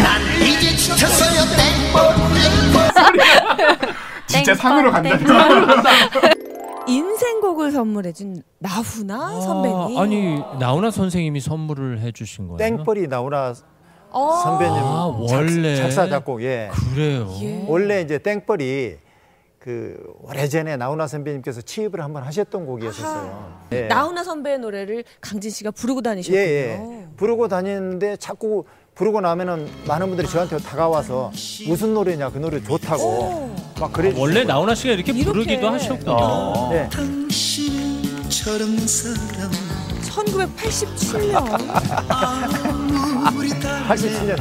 난 0.03 0.21
이제 0.41 0.75
지쳤어요 0.75 1.41
땡벌 1.55 2.15
땡벌 3.57 3.77
진짜 4.27 4.53
땡벌, 4.53 4.55
산으로 4.55 4.91
간다. 4.91 5.17
땡벌. 5.17 6.33
인생곡을 6.87 7.71
선물해준 7.71 8.41
나훈아 8.59 9.39
선배님. 9.41 9.97
아, 9.97 10.01
아니 10.01 10.39
나훈아 10.59 10.89
선생님이 10.91 11.39
선물을 11.39 11.99
해주신 11.99 12.47
거예요? 12.47 12.57
땡벌이 12.57 13.07
나훈아 13.07 13.49
어. 13.49 13.70
선배님 14.11 14.75
아, 14.77 15.05
원래? 15.17 15.75
작, 15.75 15.91
사 15.91 16.07
작곡 16.09 16.43
예. 16.43 16.69
그래요. 16.93 17.27
예. 17.41 17.63
원래 17.67 18.01
이제 18.01 18.17
땡벌이 18.17 18.97
그 19.59 19.95
오래전에 20.23 20.75
나훈아 20.75 21.07
선배님께서 21.07 21.61
취입을 21.61 22.01
한번 22.03 22.23
하셨던 22.23 22.65
곡이었었어요. 22.65 23.61
예. 23.73 23.81
나훈아 23.83 24.23
선배의 24.23 24.57
노래를 24.59 25.03
강진 25.21 25.51
씨가 25.51 25.71
부르고 25.71 26.01
다니셨군요. 26.01 26.39
예, 26.41 26.43
예. 26.45 26.81
부르고 27.15 27.47
다니는데 27.47 28.17
자꾸 28.17 28.65
부르고 28.95 29.21
나면은 29.21 29.69
많은 29.87 30.07
분들이 30.07 30.27
저한테 30.27 30.57
다가와서 30.57 31.31
무슨 31.67 31.93
노래냐 31.93 32.29
그 32.31 32.39
노래 32.39 32.61
좋다고 32.61 33.55
막 33.79 33.93
그래. 33.93 34.13
원래 34.17 34.43
나훈아 34.43 34.75
씨가 34.75 34.93
이렇게, 34.95 35.11
이렇게. 35.11 35.25
부르기도 35.31 35.69
하셨군요. 35.69 36.69
네. 36.71 36.89
당신처럼 36.89 38.77
사람 38.79 39.51
1987년. 40.01 41.45
87년. 43.87 44.37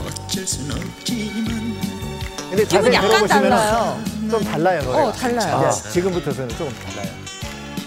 어쩔 0.00 0.46
순 0.46 0.70
없지만 0.70 1.76
근데 2.50 2.64
기분 2.64 2.92
자세히 2.92 2.94
약간 2.94 3.26
달라요. 3.26 4.00
좀 4.30 4.44
달라요 4.44 4.82
노래가. 4.82 5.04
어, 5.08 5.12
달라요. 5.12 5.60
네, 5.60 5.90
지금부터는 5.90 6.48
조금 6.50 6.72
달라요. 6.84 7.16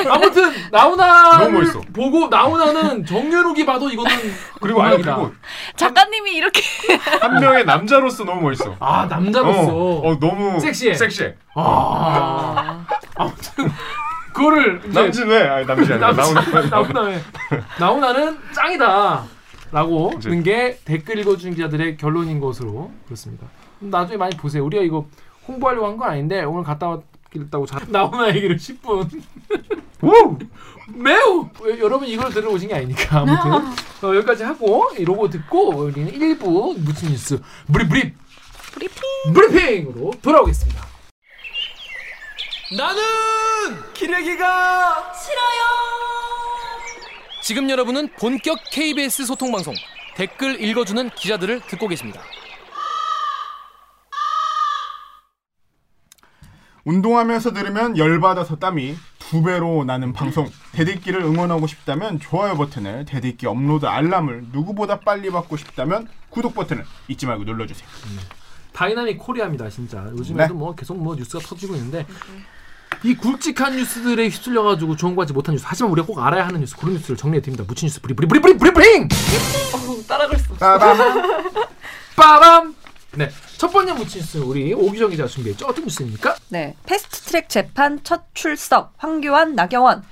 아무튼 0.10 0.54
나훈아 0.72 1.40
너무 1.40 1.60
멋있어. 1.60 1.82
보고 1.94 2.28
나훈아는 2.30 3.06
정연욱이 3.06 3.66
봐도 3.66 3.90
이거는 3.90 4.12
그리고 4.62 4.82
아니. 4.82 5.02
그리고 5.02 5.32
작가님이 5.76 6.32
이렇게 6.36 6.62
한 7.20 7.40
명의 7.42 7.66
남자로서 7.66 8.24
너무 8.24 8.42
멋있어. 8.44 8.76
아 8.80 9.06
남자로서 9.10 9.60
어, 9.74 10.10
어, 10.10 10.20
너무 10.20 10.60
섹시해. 10.60 10.94
섹시해. 10.94 11.36
아 11.56 12.86
아무튼 13.16 13.72
그거를 14.34 14.82
남진 14.86 15.28
왜? 15.28 15.42
아니 15.50 15.66
남진 15.66 15.92
아니라 15.92 16.12
남친 16.14 16.34
나훈아. 16.34 16.62
나훈아의 16.70 17.22
나훈아는 17.80 18.40
짱이다. 18.56 19.24
라고 19.72 20.12
하는 20.12 20.44
게 20.44 20.80
댓글 20.86 21.20
읽어주는 21.20 21.54
기자들의 21.56 21.98
결론인 21.98 22.40
것으로 22.40 22.92
그렇습니다. 23.06 23.48
나중에 23.80 24.18
많이 24.18 24.36
보세요. 24.38 24.66
우리가 24.66 24.84
이거 24.84 25.06
홍보하려고 25.48 25.88
한 25.88 25.98
건 25.98 26.10
아닌데 26.10 26.42
오늘 26.44 26.64
갔다 26.64 26.88
왔다고 27.36 27.66
자, 27.66 27.80
나훈아 27.88 28.30
얘기를 28.36 28.56
10분 28.58 29.22
매우 30.96 31.50
여러분 31.80 32.08
이걸 32.08 32.32
들어오신 32.32 32.70
게 32.70 32.76
아니니까 32.76 33.20
아무튼 33.20 33.52
어, 34.08 34.16
여기까지 34.16 34.44
하고 34.44 34.90
이 34.98 35.04
로고 35.06 35.30
듣고 35.30 35.70
우리는 35.76 36.12
1부 36.12 36.80
무친 36.80 37.10
뉴스 37.10 37.40
브리 37.72 37.88
브리 37.88 38.14
브리핑. 38.74 39.02
브리핑으로 39.34 40.12
돌아오겠습니다. 40.22 40.88
나는 42.78 43.02
기레기가 43.94 45.14
싫어요. 45.14 46.39
지금 47.50 47.68
여러분은 47.68 48.10
본격 48.10 48.60
KBS 48.70 49.26
소통 49.26 49.52
방송 49.52 49.74
댓글 50.16 50.62
읽어주는 50.62 51.10
기자들을 51.10 51.62
듣고 51.62 51.88
계십니다. 51.88 52.22
운동하면서 56.86 57.54
들으면 57.54 57.98
열받아서 57.98 58.58
땀이 58.58 58.96
두 59.18 59.42
배로 59.42 59.84
나는 59.84 60.14
방송 60.14 60.48
대들기를 60.74 61.24
응원하고 61.24 61.66
싶다면 61.66 62.20
좋아요 62.20 62.56
버튼을 62.56 63.06
대들기 63.06 63.48
업로드 63.48 63.88
알람을 63.88 64.50
누구보다 64.52 65.00
빨리 65.00 65.32
받고 65.32 65.58
싶다면 65.58 66.08
구독 66.30 66.54
버튼을 66.54 66.86
잊지 67.08 67.26
말고 67.26 67.46
눌러주세요. 67.46 67.90
dynamic 68.74 69.18
Korea입니다 69.18 69.68
진짜 69.72 70.06
요즘에도 70.12 70.54
네. 70.54 70.60
뭐 70.60 70.76
계속 70.76 71.02
뭐 71.02 71.16
뉴스가 71.16 71.44
터지고 71.44 71.74
있는데 71.74 72.06
이 73.04 73.16
굵직한 73.16 73.76
뉴스들에 73.78 74.26
휩쓸려가지고 74.30 74.96
좋은 74.98 75.16
거 75.16 75.22
같지 75.22 75.32
못한 75.34 75.56
뉴스. 75.56 75.64
하지만 75.68 75.92
우리가 75.92 76.06
꼭 76.06 76.20
알아야 76.20 76.46
하는 76.46 76.60
뉴스 76.60 76.76
그런 76.76 76.94
뉴스를 76.96 77.16
정리해 77.16 77.42
드립니다. 77.42 77.64
묻힌 77.68 77.88
뉴스 77.88 78.02
브리 78.02 78.14
브리 78.14 78.28
브리 78.28 78.40
브리 78.42 78.58
브리 78.58 78.72
브링! 78.74 79.08
따라갈 80.08 80.38
수. 80.40 80.54
빠밤. 80.56 81.22
빠밤. 82.16 82.76
네 83.16 83.30
첫 83.58 83.70
번째 83.72 83.92
묻힌 83.94 84.22
뉴스 84.22 84.38
우리 84.38 84.74
오기정 84.74 85.10
기자가 85.10 85.28
준비했죠? 85.28 85.66
어떤 85.66 85.84
뉴스입니까? 85.84 86.36
네. 86.50 86.76
패스트 86.86 87.22
트랙 87.24 87.50
재판 87.50 88.00
첫 88.04 88.24
출석. 88.34 88.94
황교안 88.98 89.54
나경원 89.56 90.04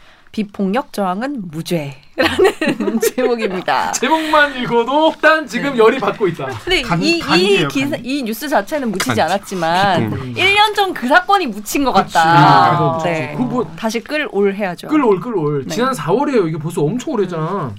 비폭력 0.41 0.93
저항은 0.93 1.49
무죄라는 1.49 2.99
제목입니다. 3.15 3.91
제목만 3.93 4.55
읽어도 4.61 5.11
일단 5.15 5.47
지금 5.47 5.75
열이 5.75 5.97
받고 5.97 6.27
있다 6.27 6.45
근데 6.63 6.83
간- 6.83 7.01
이, 7.01 7.17
이 7.17 7.67
기사 7.67 7.89
간. 7.95 8.05
이 8.05 8.21
뉴스 8.21 8.47
자체는 8.47 8.91
묻히지 8.91 9.15
간. 9.15 9.21
않았지만 9.21 10.03
음. 10.13 10.33
1년 10.35 10.75
전 10.75 10.93
그 10.93 11.07
사건이 11.07 11.47
묻힌 11.47 11.83
것. 11.83 11.91
같다. 11.91 12.99
그래서 13.01 13.03
네. 13.03 13.31
그거 13.35 13.43
뭐 13.45 13.71
다시 13.75 13.99
끌올 13.99 14.53
해야죠. 14.53 14.87
끌올 14.89 15.19
끌올 15.19 15.65
네. 15.65 15.73
지난 15.75 15.93
4월이에요 15.93 16.47
이게 16.47 16.57
벌써 16.59 16.81
엄청 16.83 17.13
오래잖아 17.15 17.73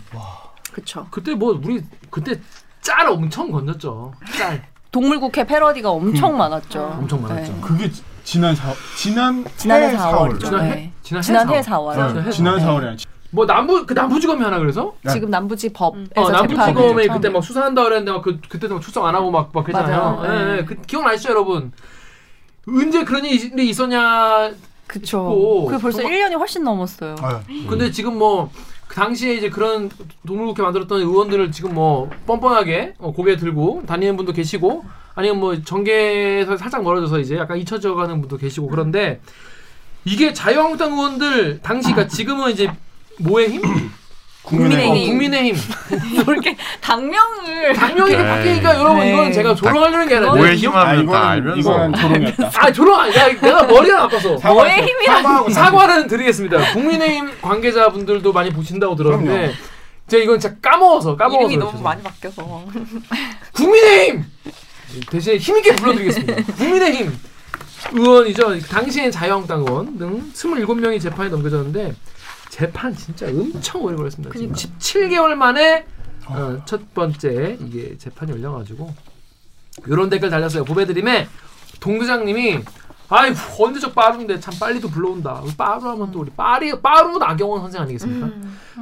그쵸. 0.73 1.07
그때 1.11 1.35
뭐 1.35 1.59
우리 1.65 1.81
그때 2.11 2.35
짤 2.83 3.07
엄청 3.09 3.51
건졌죠 3.53 4.13
짤 4.37 4.67
동물국회 4.91 5.47
패러디가 5.47 5.91
엄청 5.91 6.37
많았죠. 6.37 6.97
엄청 6.99 7.23
많았죠. 7.23 7.53
네. 7.53 7.59
그게 7.61 7.91
지- 8.29 8.33
지난 8.35 8.55
사 8.55 8.75
지난 8.95 9.43
지난해 9.57 9.89
해 9.89 9.97
4월이죠. 9.97 10.45
지난해? 10.45 10.69
네. 10.69 10.93
지난해 11.03 11.23
지난해 11.25 11.61
4월. 11.63 11.95
4월. 11.97 12.25
네. 12.25 12.31
지난 12.31 12.59
네. 12.59 12.65
4월에 12.67 12.99
뭐 13.31 13.47
남부 13.47 13.87
그 13.87 13.95
남부지검이 13.95 14.43
하나 14.45 14.59
그래서 14.59 14.93
지금 15.11 15.31
남부지 15.31 15.71
법에서 15.73 16.09
어, 16.17 16.31
남부지검에 16.31 17.07
그때 17.09 17.31
막 17.31 17.43
수사한다 17.43 17.83
그랬는데 17.85 18.13
막 18.13 18.23
그 18.23 18.39
그때도 18.47 18.75
막 18.75 18.83
출석 18.83 19.07
안 19.07 19.15
하고 19.15 19.31
막, 19.31 19.49
막 19.55 19.65
그랬잖아요. 19.65 19.99
맞아요. 19.99 20.23
예, 20.25 20.45
네. 20.45 20.59
예. 20.59 20.65
그, 20.67 20.75
기억나시죠, 20.83 21.31
여러분? 21.31 21.73
언제 22.69 23.03
그런 23.05 23.25
일이 23.25 23.69
있었냐 23.71 24.51
그쵸. 24.87 25.65
그게 25.67 25.81
벌써 25.81 26.03
정말- 26.03 26.19
1년이 26.21 26.39
훨씬 26.39 26.65
넘었어요. 26.65 27.15
아유, 27.23 27.37
근데 27.69 27.91
지금 27.91 28.19
뭐, 28.19 28.51
그 28.87 28.95
당시에 28.97 29.35
이제 29.35 29.49
그런 29.51 29.91
동물국회 30.27 30.63
만들었던 30.63 31.01
의원들을 31.01 31.51
지금 31.53 31.75
뭐, 31.75 32.11
뻔뻔하게 32.27 32.95
어, 32.99 33.13
고개 33.13 33.37
들고 33.37 33.85
다니는 33.87 34.17
분도 34.19 34.33
계시고, 34.33 34.85
아니면 35.19 35.41
뭐, 35.41 35.61
정계에서 35.61 36.57
살짝 36.57 36.85
멀어져서 36.85 37.19
이제 37.19 37.37
약간 37.37 37.59
잊혀져 37.59 37.97
가는 37.97 38.21
분도 38.21 38.37
계시고, 38.37 38.69
그런데, 38.69 39.21
이게 40.05 40.33
자유한국당 40.33 40.93
의원들, 40.93 41.59
당시, 41.61 41.91
그러니까 41.91 42.15
지금은 42.15 42.53
이제, 42.53 42.71
뭐의 43.19 43.49
힘? 43.51 43.63
국민의힘. 44.45 44.91
어, 44.93 44.95
국민의힘. 44.95 45.57
이렇게 46.25 46.57
당명을 46.81 47.73
당명이 47.75 48.13
네. 48.13 48.29
바뀌니까 48.29 48.79
여러분, 48.79 49.01
네. 49.01 49.13
이거는 49.13 49.33
제가 49.33 49.57
조롱하려는 49.57 50.07
게 50.09 50.17
아니라, 50.19 50.35
뭐의 50.37 50.57
힘하면 50.57 50.87
아, 50.87 51.13
다 51.13 51.35
이거는 51.35 51.53
알면서 51.53 51.59
이거는 51.59 51.95
조롱이었다. 51.95 52.51
아 52.63 52.73
조롱 52.73 53.01
아니 53.01 53.17
야, 53.17 53.29
내가 53.29 53.63
머리가 53.65 53.99
나빠서 53.99 54.37
뭐의 54.37 54.83
힘이야. 54.87 55.17
사과하고 55.17 55.51
사과는 55.51 56.07
드리겠습니다. 56.07 56.73
국민의힘 56.75 57.41
관계자분들도 57.43 58.33
많이 58.33 58.51
보신다고 58.51 58.95
들었는데 58.95 59.33
그럼요. 59.33 59.53
제가 60.07 60.23
이건 60.23 60.39
진짜 60.41 60.57
까먹어서 60.63 61.17
까먹어서 61.17 61.41
이름이 61.51 61.57
너무. 61.59 61.83
많이 61.83 62.03
바뀌어서. 62.03 62.65
국민의힘 63.53 64.25
대신 65.11 65.37
힘있게 65.37 65.77
불러드리겠습니다. 65.77 66.53
국민의힘 66.55 67.19
의원이죠. 67.93 68.59
당시엔 68.61 69.11
자유한국당 69.11 69.61
의원 69.61 69.99
등 69.99 70.33
27명이 70.33 71.01
재판에 71.01 71.29
넘겨졌는데 71.31 71.95
재판 72.51 72.95
진짜 72.95 73.27
엄청 73.27 73.83
오래 73.83 73.97
걸렸습니다. 73.97 74.37
지금 74.37 74.53
17개월 74.55 75.35
만에 75.35 75.87
어, 76.27 76.61
첫 76.67 76.93
번째 76.95 77.57
이게 77.61 77.97
재판이 77.97 78.33
열려가지고 78.33 78.95
이런 79.87 80.11
댓글 80.11 80.29
달렸어요. 80.31 80.65
부배드림에 80.65 81.29
동부장님이 81.81 82.61
아이 83.11 83.33
언제 83.59 83.81
적 83.81 83.95
빠른데 83.95 84.39
참 84.41 84.53
빨리도 84.59 84.89
불러온다. 84.91 85.43
빠루 85.57 85.89
하면 85.91 86.13
또 86.13 86.21
우리 86.21 86.31
빠리 86.31 86.79
빠루 86.81 87.17
나경원 87.19 87.63
선생 87.63 87.83
아니겠습니까? 87.83 88.29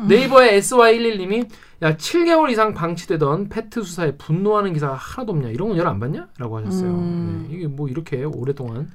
네이버의 0.09 0.61
SY11님이 0.61 1.49
야 1.83 1.95
7개월 1.97 2.51
이상 2.51 2.73
방치되던 2.73 3.49
페트 3.51 3.83
수사에 3.83 4.13
분노하는 4.17 4.73
기사가 4.73 4.95
하나도 4.95 5.33
없냐 5.33 5.49
이런 5.51 5.69
건 5.69 5.79
열 5.79 5.87
안 5.87 6.01
봤냐? 6.01 6.29
라고 6.39 6.59
하셨어요. 6.59 6.91
음. 6.91 7.47
네, 7.51 7.57
이게 7.57 7.67
뭐 7.67 7.89
이렇게 7.89 8.25
오랫동안 8.25 8.91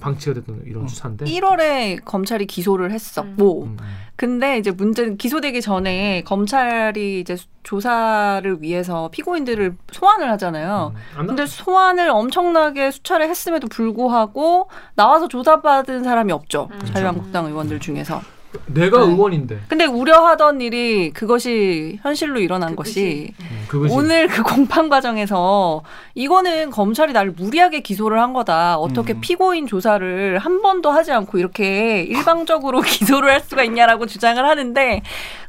방치가 0.00 0.32
됐던 0.34 0.62
이런 0.64 0.86
수사인데 0.88 1.26
1월에 1.26 2.02
검찰이 2.04 2.46
기소를 2.46 2.90
했었고 2.92 3.64
음, 3.64 3.76
음. 3.78 3.86
근데 4.16 4.56
이제 4.58 4.70
문제는 4.70 5.18
기소되기 5.18 5.60
전에 5.60 6.22
검찰이 6.24 7.20
이제 7.20 7.36
수- 7.36 7.46
조사를 7.64 8.62
위해서 8.62 9.10
피고인들을 9.12 9.76
소환을 9.92 10.30
하잖아요. 10.30 10.94
음. 11.18 11.26
근데 11.26 11.44
소환을 11.44 12.08
엄청나게 12.08 12.92
수차례 12.92 13.28
했음에도 13.28 13.66
불구하고 13.68 14.70
나와서 14.94 15.28
조사받은 15.28 16.04
사람이 16.04 16.32
없죠. 16.32 16.70
자유한국당 16.94 17.46
의원들 17.46 17.80
중에서. 17.80 18.22
내가 18.66 18.98
네. 18.98 19.12
의원인데 19.12 19.60
근데 19.68 19.84
우려하던 19.84 20.60
일이 20.60 21.12
그것이 21.12 21.98
현실로 22.02 22.40
일어난 22.40 22.74
것이 22.74 23.32
음, 23.40 23.64
그것이 23.68 23.94
오늘 23.94 24.26
그 24.26 24.42
공판 24.42 24.88
과정에서 24.88 25.82
이거는 26.14 26.70
검찰이 26.70 27.12
나를 27.12 27.30
무리하게 27.32 27.80
기소를 27.80 28.20
한 28.20 28.32
거다. 28.32 28.76
어떻게 28.78 29.12
음. 29.14 29.20
피고인 29.20 29.66
조사를 29.68 30.38
한 30.38 30.62
번도 30.62 30.90
하지 30.90 31.12
않고 31.12 31.38
이렇게 31.38 32.02
일방적으로 32.02 32.80
기소를 32.82 33.30
할 33.30 33.40
수가 33.40 33.62
있냐라고 33.62 34.06
주장을 34.06 34.44
하는데 34.44 35.02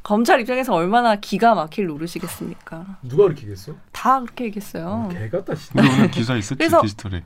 검찰 0.03 0.39
입장에서 0.41 0.73
얼마나 0.73 1.15
기가 1.15 1.55
막힐 1.55 1.87
노릇이겠습니까? 1.87 2.85
누가 3.03 3.23
그렇게 3.23 3.41
얘기했어? 3.41 3.73
다 3.91 4.19
그렇게 4.21 4.45
얘기했어요. 4.45 5.09
개 5.11 5.29
같다 5.29 5.55
진짜. 5.55 5.81
오늘 5.81 6.11
기사 6.11 6.35
있었지 6.35 6.55
그래서- 6.55 6.81
디지털에 6.81 7.23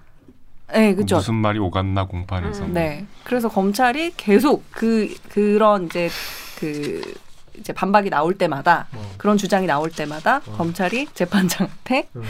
네, 0.74 0.96
그죠. 0.96 1.18
무슨 1.18 1.36
말이 1.36 1.60
오갔나 1.60 2.06
공판에서 2.06 2.68
네. 2.68 3.06
그래서 3.24 3.50
검찰이 3.50 4.14
계속 4.18 4.64
그 4.72 5.14
그런 5.30 5.86
이제 5.86 6.10
그 6.60 7.02
이제 7.58 7.72
반박이 7.72 8.10
나올 8.10 8.38
때마다 8.38 8.88
어. 8.94 9.14
그런 9.18 9.38
주장이 9.38 9.68
나올 9.68 9.90
때마다 9.90 10.38
어. 10.46 10.56
검찰이 10.58 11.08
재판장한테 11.14 12.10
음. 12.16 12.24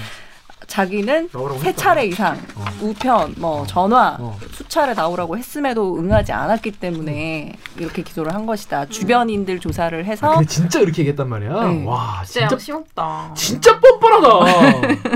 자기는 0.67 1.29
세. 1.61 1.73
차례 1.75 2.05
이상 2.05 2.37
어. 2.55 2.65
우편 2.81 3.35
뭐 3.37 3.61
어. 3.61 3.65
전화 3.65 4.17
어. 4.19 4.37
수차례 4.51 4.93
나오라고 4.93 5.37
했음에도 5.37 5.97
응하지 5.97 6.31
않았기 6.31 6.71
때문에 6.71 7.53
이렇게 7.77 8.01
기소를 8.01 8.33
한 8.33 8.45
것이다. 8.45 8.85
주변인들 8.87 9.59
조사를 9.59 10.05
해서 10.05 10.27
아, 10.27 10.35
근데 10.35 10.47
진짜 10.47 10.79
이렇게 10.79 11.01
얘기했단 11.01 11.27
말이야. 11.29 11.63
네. 11.67 11.85
와 11.85 12.23
진짜 12.25 12.57
심없다. 12.57 13.31
진짜 13.35 13.79
뻔뻔하다. 13.79 14.27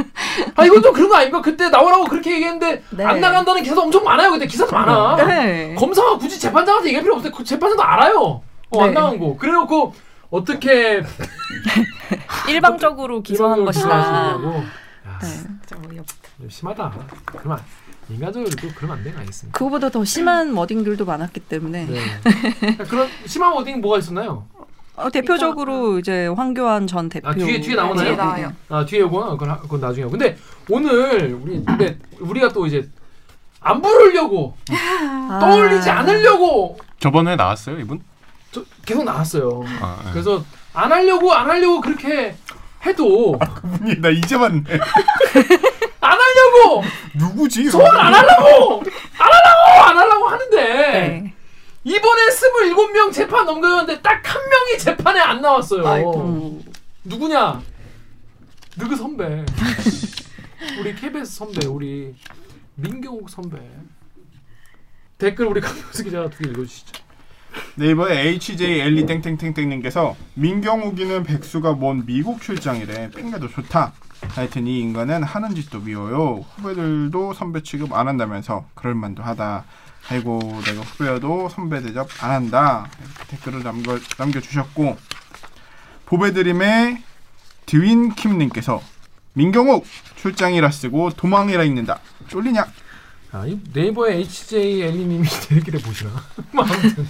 아 0.56 0.66
이건 0.66 0.82
좀 0.82 0.94
그런 0.94 1.10
거 1.10 1.16
아닙니까? 1.16 1.42
그때 1.42 1.70
나오라고 1.70 2.06
그렇게 2.06 2.34
얘기했는데 2.34 2.84
네. 2.92 3.04
안 3.04 3.20
나간다는 3.20 3.64
기사도 3.64 3.82
엄청 3.82 4.04
많아요. 4.04 4.32
근데 4.32 4.46
기사도 4.46 4.72
많아. 4.72 5.16
네. 5.26 5.76
검사가 5.76 6.18
굳이 6.18 6.40
재판장한테 6.40 6.90
얘기할 6.90 7.04
필요 7.04 7.16
없어요. 7.16 7.32
그 7.32 7.44
재판장도 7.44 7.84
알아요. 7.84 8.42
어, 8.72 8.82
안 8.84 8.90
네. 8.90 8.94
나간 8.94 9.20
거. 9.20 9.36
그래놓고 9.38 9.94
어떻게 10.30 11.02
일방적으로 12.48 13.22
기소한 13.22 13.66
것이다. 13.66 14.38
네. 15.22 15.50
좀 16.40 16.50
심하다. 16.50 16.94
그러면 17.26 17.60
인간적으로 18.10 18.50
또 18.52 18.68
그러면 18.76 18.98
안 18.98 19.04
되는 19.04 19.16
거 19.16 19.20
아니겠습니까? 19.22 19.58
그거보다 19.58 19.90
더 19.90 20.04
심한 20.06 20.54
워딩들도 20.54 21.06
많았기 21.06 21.40
때문에 21.42 21.86
네. 21.86 22.78
그런 22.90 23.08
심한 23.26 23.54
워딩 23.54 23.82
뭐가 23.82 24.00
있었나요? 24.00 24.48
어, 24.96 25.10
대표적으로 25.10 26.00
이제 26.00 26.28
황교안 26.28 26.86
전 26.88 27.08
대표 27.08 27.30
아 27.30 27.34
뒤에 27.34 27.62
뒤에 27.62 27.76
나오나요? 27.76 28.06
뒤에 28.08 28.16
나와요. 28.18 28.54
아 28.68 28.86
뒤에 28.86 29.00
요거 29.02 29.30
그건, 29.32 29.50
하- 29.52 29.60
그건 29.60 29.80
나중에. 29.80 30.08
근데 30.10 30.38
오늘 30.70 31.34
우리 31.42 31.64
근데 31.64 31.98
우리가 32.20 32.50
또 32.50 32.66
이제 32.66 32.90
안 33.62 33.82
부르려고 33.82 34.56
아. 34.72 35.40
떠올리지 35.40 35.90
않으려고 35.90 36.78
저번에 37.00 37.36
나왔어요 37.36 37.80
이분? 37.80 38.02
저 38.52 38.64
계속 38.86 39.04
나왔어요. 39.04 39.64
아, 39.82 40.02
네. 40.06 40.12
그래서 40.12 40.44
안 40.74 40.92
하려고 40.92 41.32
안 41.34 41.50
하려고 41.50 41.80
그렇게 41.82 42.36
해도 42.86 43.38
그분이 43.40 44.00
나 44.00 44.10
이제 44.10 44.38
봤네. 44.38 44.64
안 46.02 46.18
하려고 46.20 46.84
누구지? 47.14 47.70
소원 47.70 47.96
안 47.98 48.14
하려고 48.14 48.84
안 49.18 49.28
하려고 49.32 49.84
안 49.90 49.98
하려고 49.98 50.28
하는데 50.28 50.56
네. 50.64 51.34
이번에 51.84 52.22
27명 52.30 53.12
재판 53.14 53.46
넘겨졌는데 53.46 54.02
딱 54.02 54.22
한 54.30 54.42
명이 54.50 54.78
재판에 54.78 55.20
안 55.20 55.42
나왔어요. 55.42 56.12
음. 56.22 56.62
누구냐? 57.04 57.62
누구 58.78 58.96
선배. 58.96 59.44
우리 60.80 60.94
KBS 60.96 61.36
선배, 61.36 61.66
우리 61.68 62.14
민경욱 62.76 63.30
선배. 63.30 63.58
댓글 65.18 65.48
우리 65.48 65.60
강명수 65.62 66.04
기자가 66.04 66.30
두 66.30 66.44
개 66.44 66.50
읽어주시죠. 66.50 67.04
네이버에 67.76 68.28
HJ 68.28 68.80
엘리 68.82 69.06
땡땡땡땡님께서 69.06 70.16
민경욱이는 70.36 71.24
백수가 71.24 71.74
뭔 71.74 72.06
미국 72.06 72.42
출장이래 72.42 73.12
핑계도 73.12 73.50
좋다. 73.50 73.94
하여튼 74.30 74.68
이 74.68 74.80
인간은 74.82 75.24
하는 75.24 75.56
짓도 75.56 75.80
미워요. 75.80 76.46
후배들도 76.56 77.34
선배 77.34 77.64
취급 77.64 77.94
안 77.94 78.08
한다면서 78.08 78.66
그럴 78.76 78.96
만도 78.96 79.24
하다. 79.24 79.64
아이고 80.10 80.40
내가 80.66 80.82
후배여도 80.82 81.50
선배 81.50 81.82
대접 81.82 82.08
안 82.24 82.32
한다. 82.32 82.90
댓글을 83.28 83.64
남겨 83.64 83.98
남겨주셨고 84.18 84.98
보배드림의 86.06 87.04
드윈킴님께서 87.66 88.82
민경욱 89.34 89.86
출장이라 90.16 90.70
쓰고 90.72 91.12
도망이라 91.12 91.64
읽는다. 91.64 92.00
쫄리냐? 92.28 92.66
아, 93.32 93.46
이 93.46 93.60
네이버에 93.74 94.16
HJ 94.18 94.82
엘리님이 94.82 95.28
대기를 95.48 95.80
보시나? 95.86 96.12
뭐 96.52 96.66
아무튼. 96.66 97.08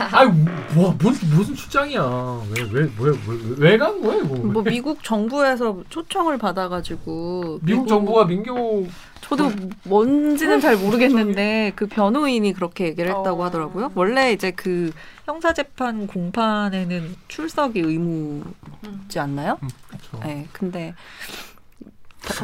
아이 0.12 0.28
뭐 0.74 0.96
무슨 0.98 1.28
무슨 1.30 1.54
출장이야? 1.54 2.42
왜왜왜왜간 2.72 4.00
거야 4.00 4.16
이거? 4.18 4.34
뭐 4.36 4.62
미국 4.62 5.02
정부에서 5.02 5.82
초청을 5.88 6.38
받아가지고 6.38 7.60
미국 7.62 7.86
정부가 7.86 8.24
민경욱 8.24 8.88
저도 9.20 9.52
뭔지는 9.84 10.60
잘 10.60 10.76
모르겠는데 10.76 11.72
그 11.76 11.86
변호인이 11.86 12.52
그렇게 12.52 12.86
얘기를 12.86 13.10
했다고 13.10 13.42
어. 13.42 13.44
하더라고요. 13.44 13.92
원래 13.94 14.32
이제 14.32 14.50
그 14.50 14.90
형사 15.24 15.52
재판 15.52 16.06
공판에는 16.06 17.14
출석이 17.28 17.80
의무지 17.80 19.18
않나요? 19.18 19.58
그렇죠. 19.88 20.26
네, 20.26 20.48
근데 20.52 20.94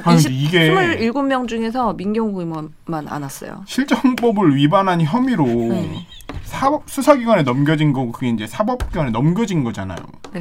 아니, 0.05 0.23
이게 0.31 0.71
27명 0.71 1.49
중에서 1.49 1.93
민경욱 1.95 2.37
의원만 2.39 3.09
안 3.09 3.23
왔어요. 3.23 3.63
실정법을 3.67 4.57
위반한 4.57 5.01
혐의로 5.03 5.45
네. 5.47 6.07
사법 6.45 6.89
수사기관에 6.89 7.43
넘겨진 7.43 7.93
거고 7.93 8.13
그게 8.13 8.29
이제 8.29 8.47
사법기관에 8.47 9.11
넘겨진 9.11 9.65
거잖아요. 9.65 9.99
네. 10.33 10.41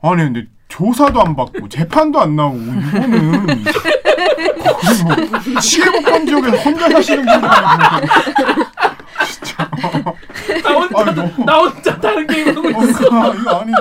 아니 0.00 0.22
근데 0.22 0.44
조사도 0.68 1.20
안 1.20 1.34
받고 1.34 1.68
재판도 1.68 2.20
안 2.20 2.36
나오고 2.36 2.58
이거는 2.58 3.46
거의 5.04 5.28
뭐 5.50 5.60
시해복권 5.60 6.26
지역에서 6.26 6.56
혼자 6.58 6.88
사시는 6.90 7.24
분들 7.26 7.48
나 10.62 10.70
혼자 10.74 11.00
아니, 11.00 11.14
너무- 11.14 11.44
나 11.44 11.58
혼자 11.58 12.00
다른 12.00 12.26
게임 12.26 12.48
하고 12.48 12.68
어, 12.68 12.82
있어. 12.84 13.02
이거, 13.06 13.34
이거 13.34 13.60
아니 13.60 13.72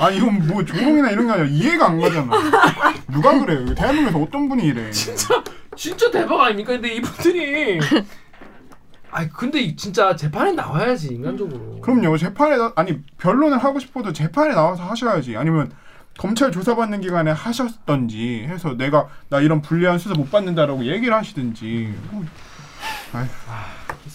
아 0.00 0.10
이건 0.10 0.46
뭐 0.46 0.64
조롱이나 0.64 1.10
이런 1.10 1.26
게 1.26 1.32
아니라 1.32 1.48
이해가 1.48 1.86
안 1.86 2.00
가잖아 2.00 2.32
누가 3.08 3.38
그래요 3.38 3.74
대한민국에서 3.74 4.18
어떤 4.18 4.48
분이 4.48 4.64
이래 4.64 4.90
진짜 4.90 5.42
진짜 5.76 6.10
대박 6.10 6.40
아닙니까? 6.40 6.72
근데 6.72 6.94
이분들이 6.94 7.80
아 9.10 9.26
근데 9.28 9.74
진짜 9.74 10.14
재판에 10.14 10.52
나와야지 10.52 11.08
인간적으로. 11.14 11.80
그럼요. 11.80 12.18
재판에 12.18 12.56
나, 12.58 12.72
아니 12.76 13.00
변론을 13.16 13.56
하고 13.56 13.78
싶어도 13.78 14.12
재판에 14.12 14.52
나와서 14.54 14.82
하셔야지. 14.82 15.34
아니면 15.36 15.72
검찰 16.18 16.52
조사받는 16.52 17.00
기간에 17.00 17.30
하셨던지 17.30 18.44
해서 18.46 18.76
내가 18.76 19.08
나 19.30 19.40
이런 19.40 19.62
불리한 19.62 19.98
수사 19.98 20.14
못 20.14 20.30
받는다라고 20.30 20.84
얘기를 20.84 21.14
하시든지. 21.14 21.94
뭐, 22.10 22.22
아휴, 23.14 23.26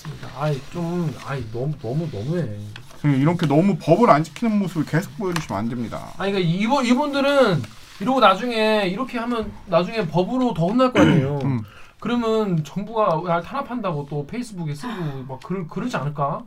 그렇습니다. 0.03 0.29
아이 0.37 0.59
좀 0.71 1.13
아이 1.25 1.43
너무 1.51 1.73
너무 1.81 2.07
너무해. 2.11 2.59
이렇게 3.03 3.47
너무 3.47 3.77
법을 3.77 4.09
안 4.09 4.23
지키는 4.23 4.59
모습을 4.59 4.85
계속 4.85 5.17
보여주시면 5.17 5.59
안 5.59 5.69
됩니다. 5.69 6.09
아니 6.17 6.31
그러니까 6.31 6.53
이분 6.53 6.85
이분들은 6.85 7.61
이러고 7.99 8.19
나중에 8.19 8.87
이렇게 8.87 9.17
하면 9.17 9.51
나중에 9.65 10.07
법으로 10.07 10.53
더 10.53 10.67
혼날 10.67 10.91
거 10.93 11.01
아니에요. 11.01 11.39
음. 11.43 11.61
그러면 11.99 12.63
정부가 12.63 13.21
날 13.25 13.41
탄압한다고 13.41 14.07
또 14.09 14.27
페이스북에 14.27 14.75
쓰고 14.75 15.23
막 15.27 15.39
그러, 15.41 15.65
그러지 15.67 15.95
않을까? 15.95 16.43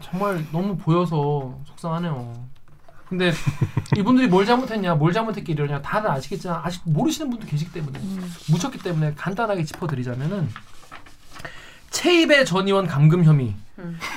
정말 0.00 0.44
너무 0.50 0.76
보여서 0.76 1.56
속상하네요. 1.66 2.52
근데 3.08 3.30
이분들이 3.96 4.26
뭘 4.26 4.46
잘못했냐, 4.46 4.94
뭘 4.94 5.12
잘못했기 5.12 5.52
이러냐 5.52 5.82
다들 5.82 6.10
아시겠지만 6.10 6.62
아직 6.64 6.80
모르시는 6.84 7.30
분도 7.30 7.46
계시기 7.46 7.70
때문에 7.70 8.00
묻혔기 8.50 8.78
때문에 8.78 9.14
간단하게 9.14 9.64
짚어드리자면은 9.64 10.48
체입의 11.92 12.44
전 12.46 12.66
의원 12.66 12.86
감금 12.86 13.24
혐의. 13.24 13.54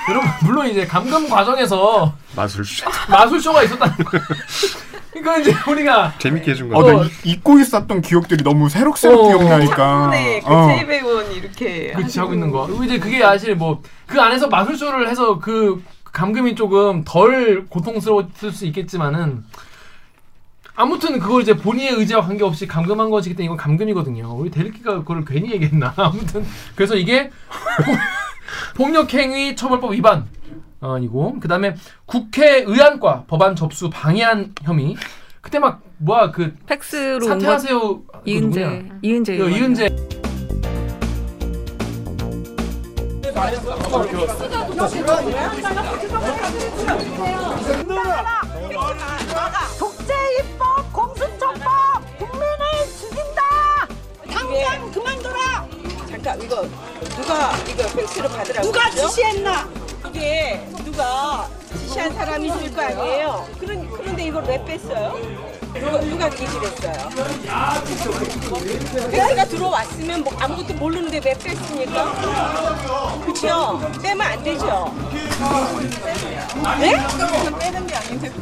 여러분 0.08 0.28
물론 0.44 0.68
이제 0.68 0.86
감금 0.86 1.28
과정에서 1.28 2.14
마술쇼. 2.36 2.86
마술쇼가 3.10 3.62
있었다는 3.64 3.96
거예요. 3.96 4.24
그러니까 5.12 5.38
이제 5.38 5.54
우리가 5.70 6.12
재밌게 6.18 6.50
해준 6.52 6.74
어, 6.74 6.82
거. 6.82 6.92
나 6.92 7.04
이- 7.24 7.30
잊고 7.32 7.58
있었던 7.58 8.00
기억들이 8.02 8.44
너무 8.44 8.68
새록새록 8.68 9.18
어. 9.18 9.28
기억나니까. 9.28 9.76
덕분에 9.76 10.40
그 10.40 10.52
어. 10.54 10.68
제이백원 10.68 11.32
이렇게 11.32 11.92
그치 11.92 12.18
하고 12.18 12.34
있는 12.34 12.50
거. 12.50 12.66
그리고 12.66 12.84
이제 12.84 12.98
그게 12.98 13.20
사실 13.20 13.54
뭐 13.56 13.80
그 14.06 14.20
안에서 14.20 14.46
마술쇼를 14.46 15.08
해서 15.08 15.38
그 15.40 15.82
감금이 16.04 16.54
조금 16.54 17.02
덜 17.04 17.66
고통스러웠을 17.66 18.52
수 18.52 18.64
있겠지만은 18.66 19.42
아무튼 20.76 21.18
그걸 21.18 21.42
이제 21.42 21.56
본인의 21.56 21.94
의지와 21.94 22.20
관계없이 22.20 22.66
감금한 22.66 23.08
것이기 23.10 23.34
때문에 23.34 23.46
이건 23.46 23.56
감금이거든요. 23.56 24.34
우리 24.36 24.50
대리기가 24.50 24.98
그걸 24.98 25.24
괜히 25.24 25.50
얘기했나. 25.52 25.92
아무튼 25.96 26.44
그래서 26.74 26.94
이게 26.94 27.30
폭력행위 28.76 29.56
처벌법 29.56 29.92
위반 29.92 30.26
어, 30.80 30.94
아니고 30.96 31.38
그 31.40 31.48
다음에 31.48 31.74
국회 32.04 32.62
의안과 32.62 33.24
법안 33.26 33.56
접수 33.56 33.88
방해한 33.90 34.54
혐의. 34.62 34.96
그때 35.40 35.58
막 35.58 35.80
뭐야 35.98 36.30
그 36.30 36.54
팩스로 36.66 37.24
사퇴하세요. 37.24 38.02
이은재 38.26 38.88
이은재 39.02 39.34
의원. 39.34 39.52
이은재 39.52 39.88
독 47.86 48.45
잠깐 56.26 56.42
이거 56.42 56.62
누가 57.14 57.52
이거 57.68 57.88
팩스를 57.94 58.28
받으라고 58.28 58.66
누가 58.66 58.90
그러죠? 58.90 59.08
지시했나 59.08 59.68
이게 60.08 60.66
누가 60.84 61.48
지시한 61.78 62.12
사람이 62.14 62.48
있을 62.48 62.74
거 62.74 62.82
아니에요? 62.82 63.48
그런, 63.60 63.88
그런데 63.92 64.24
이걸 64.24 64.42
왜 64.44 64.64
뺐어요? 64.64 65.14
누가, 65.74 66.00
누가 66.00 66.28
기질했어요? 66.28 67.10
팩스가 69.10 69.44
들어왔으면 69.44 70.24
뭐 70.24 70.36
아무것도 70.40 70.74
모르는데 70.74 71.20
왜 71.24 71.32
뺐습니까? 71.34 73.20
그쵸? 73.24 73.80
빼면 74.02 74.20
안 74.26 74.42
되죠? 74.42 74.92
네? 76.80 76.96
빼는 77.60 77.86
게 77.86 77.94
아닌데 77.94 78.32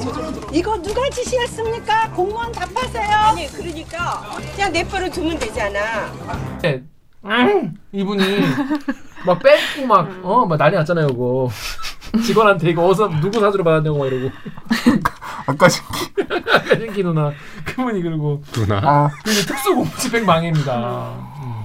이거 0.53 0.81
누가 0.81 1.11
지시했습니까 1.11 2.13
공무원 2.13 2.51
답하세요 2.51 3.15
아니 3.15 3.53
그러니까 3.53 4.39
그냥 4.55 4.73
내버려 4.73 5.11
두면 5.11 5.39
되잖아 5.39 6.11
네. 6.63 6.83
음, 7.25 7.75
이분이 7.93 8.23
막 9.27 9.39
뺏고 9.43 9.87
막 9.87 10.09
어 10.23 10.47
막 10.47 10.57
난리 10.59 10.77
났잖아요 10.77 11.09
그거. 11.09 11.49
직원한테 12.25 12.71
이거 12.71 12.87
어디서 12.87 13.09
누구 13.21 13.41
사주로 13.41 13.65
받았냐고 13.65 13.99
막 13.99 14.07
이러고. 14.07 14.31
아까 15.47 15.69
신 15.69 15.83
아까 16.29 16.75
신기 16.79 17.03
누나. 17.03 17.33
그분이 17.65 18.03
그리고 18.03 18.43
누나. 18.53 18.77
아, 18.79 19.11
그리고 19.25 19.41
특수공무집행 19.47 20.27
방해입니다. 20.27 21.15
음. 21.43 21.65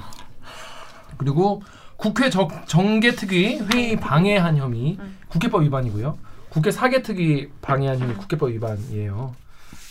그리고 1.17 1.61
국회 1.97 2.29
정, 2.29 2.47
정개특위 2.65 3.59
회의 3.73 3.95
방해한 3.97 4.57
혐의 4.57 4.97
국회법 5.27 5.63
위반이고요. 5.63 6.17
국회 6.49 6.71
사개특위 6.71 7.49
방해한 7.61 7.99
혐의 7.99 8.15
국회법 8.15 8.49
위반이에요. 8.49 9.35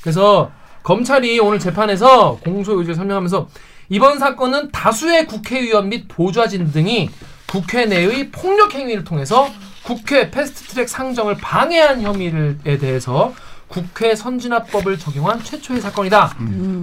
그래서 0.02 0.50
검찰이 0.82 1.38
오늘 1.38 1.58
재판에서 1.58 2.38
공소 2.42 2.72
요지를 2.72 2.94
설명하면서 2.94 3.48
이번 3.90 4.18
사건은 4.18 4.70
다수의 4.70 5.26
국회의원 5.26 5.88
및 5.88 6.06
보좌진 6.08 6.70
등이 6.72 7.10
국회 7.46 7.86
내의 7.86 8.30
폭력 8.30 8.74
행위를 8.74 9.04
통해서 9.04 9.48
국회 9.82 10.30
패스트트랙 10.30 10.88
상정을 10.88 11.36
방해한 11.38 12.02
혐의에 12.02 12.54
대해서 12.78 13.32
국회 13.68 14.14
선진화법을 14.14 14.98
적용한 14.98 15.42
최초의 15.42 15.80
사건이다. 15.80 16.36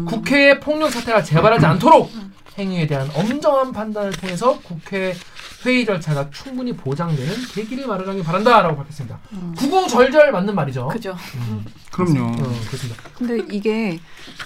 국회의 0.08 0.60
폭력 0.60 0.92
사태가 0.92 1.22
재발하지 1.24 1.66
않도록 1.66 2.12
행위에 2.58 2.88
대한 2.88 3.10
엄정한 3.14 3.72
판단을 3.72 4.12
통해서 4.12 4.58
국회 4.62 5.14
회의 5.66 5.86
절차가 5.86 6.30
충분히 6.30 6.74
보장되는 6.74 7.34
계기를 7.54 7.88
마련하기 7.88 8.22
바란다라고 8.24 8.78
밝혔습니다. 8.78 9.20
구구절절 9.58 10.32
맞는 10.32 10.54
말이죠. 10.54 10.88
그죠. 10.90 11.16
그럼요. 11.92 12.26
어, 12.34 12.36
그렇습니다. 12.68 13.02
근데 13.18 13.40
이게 13.52 14.00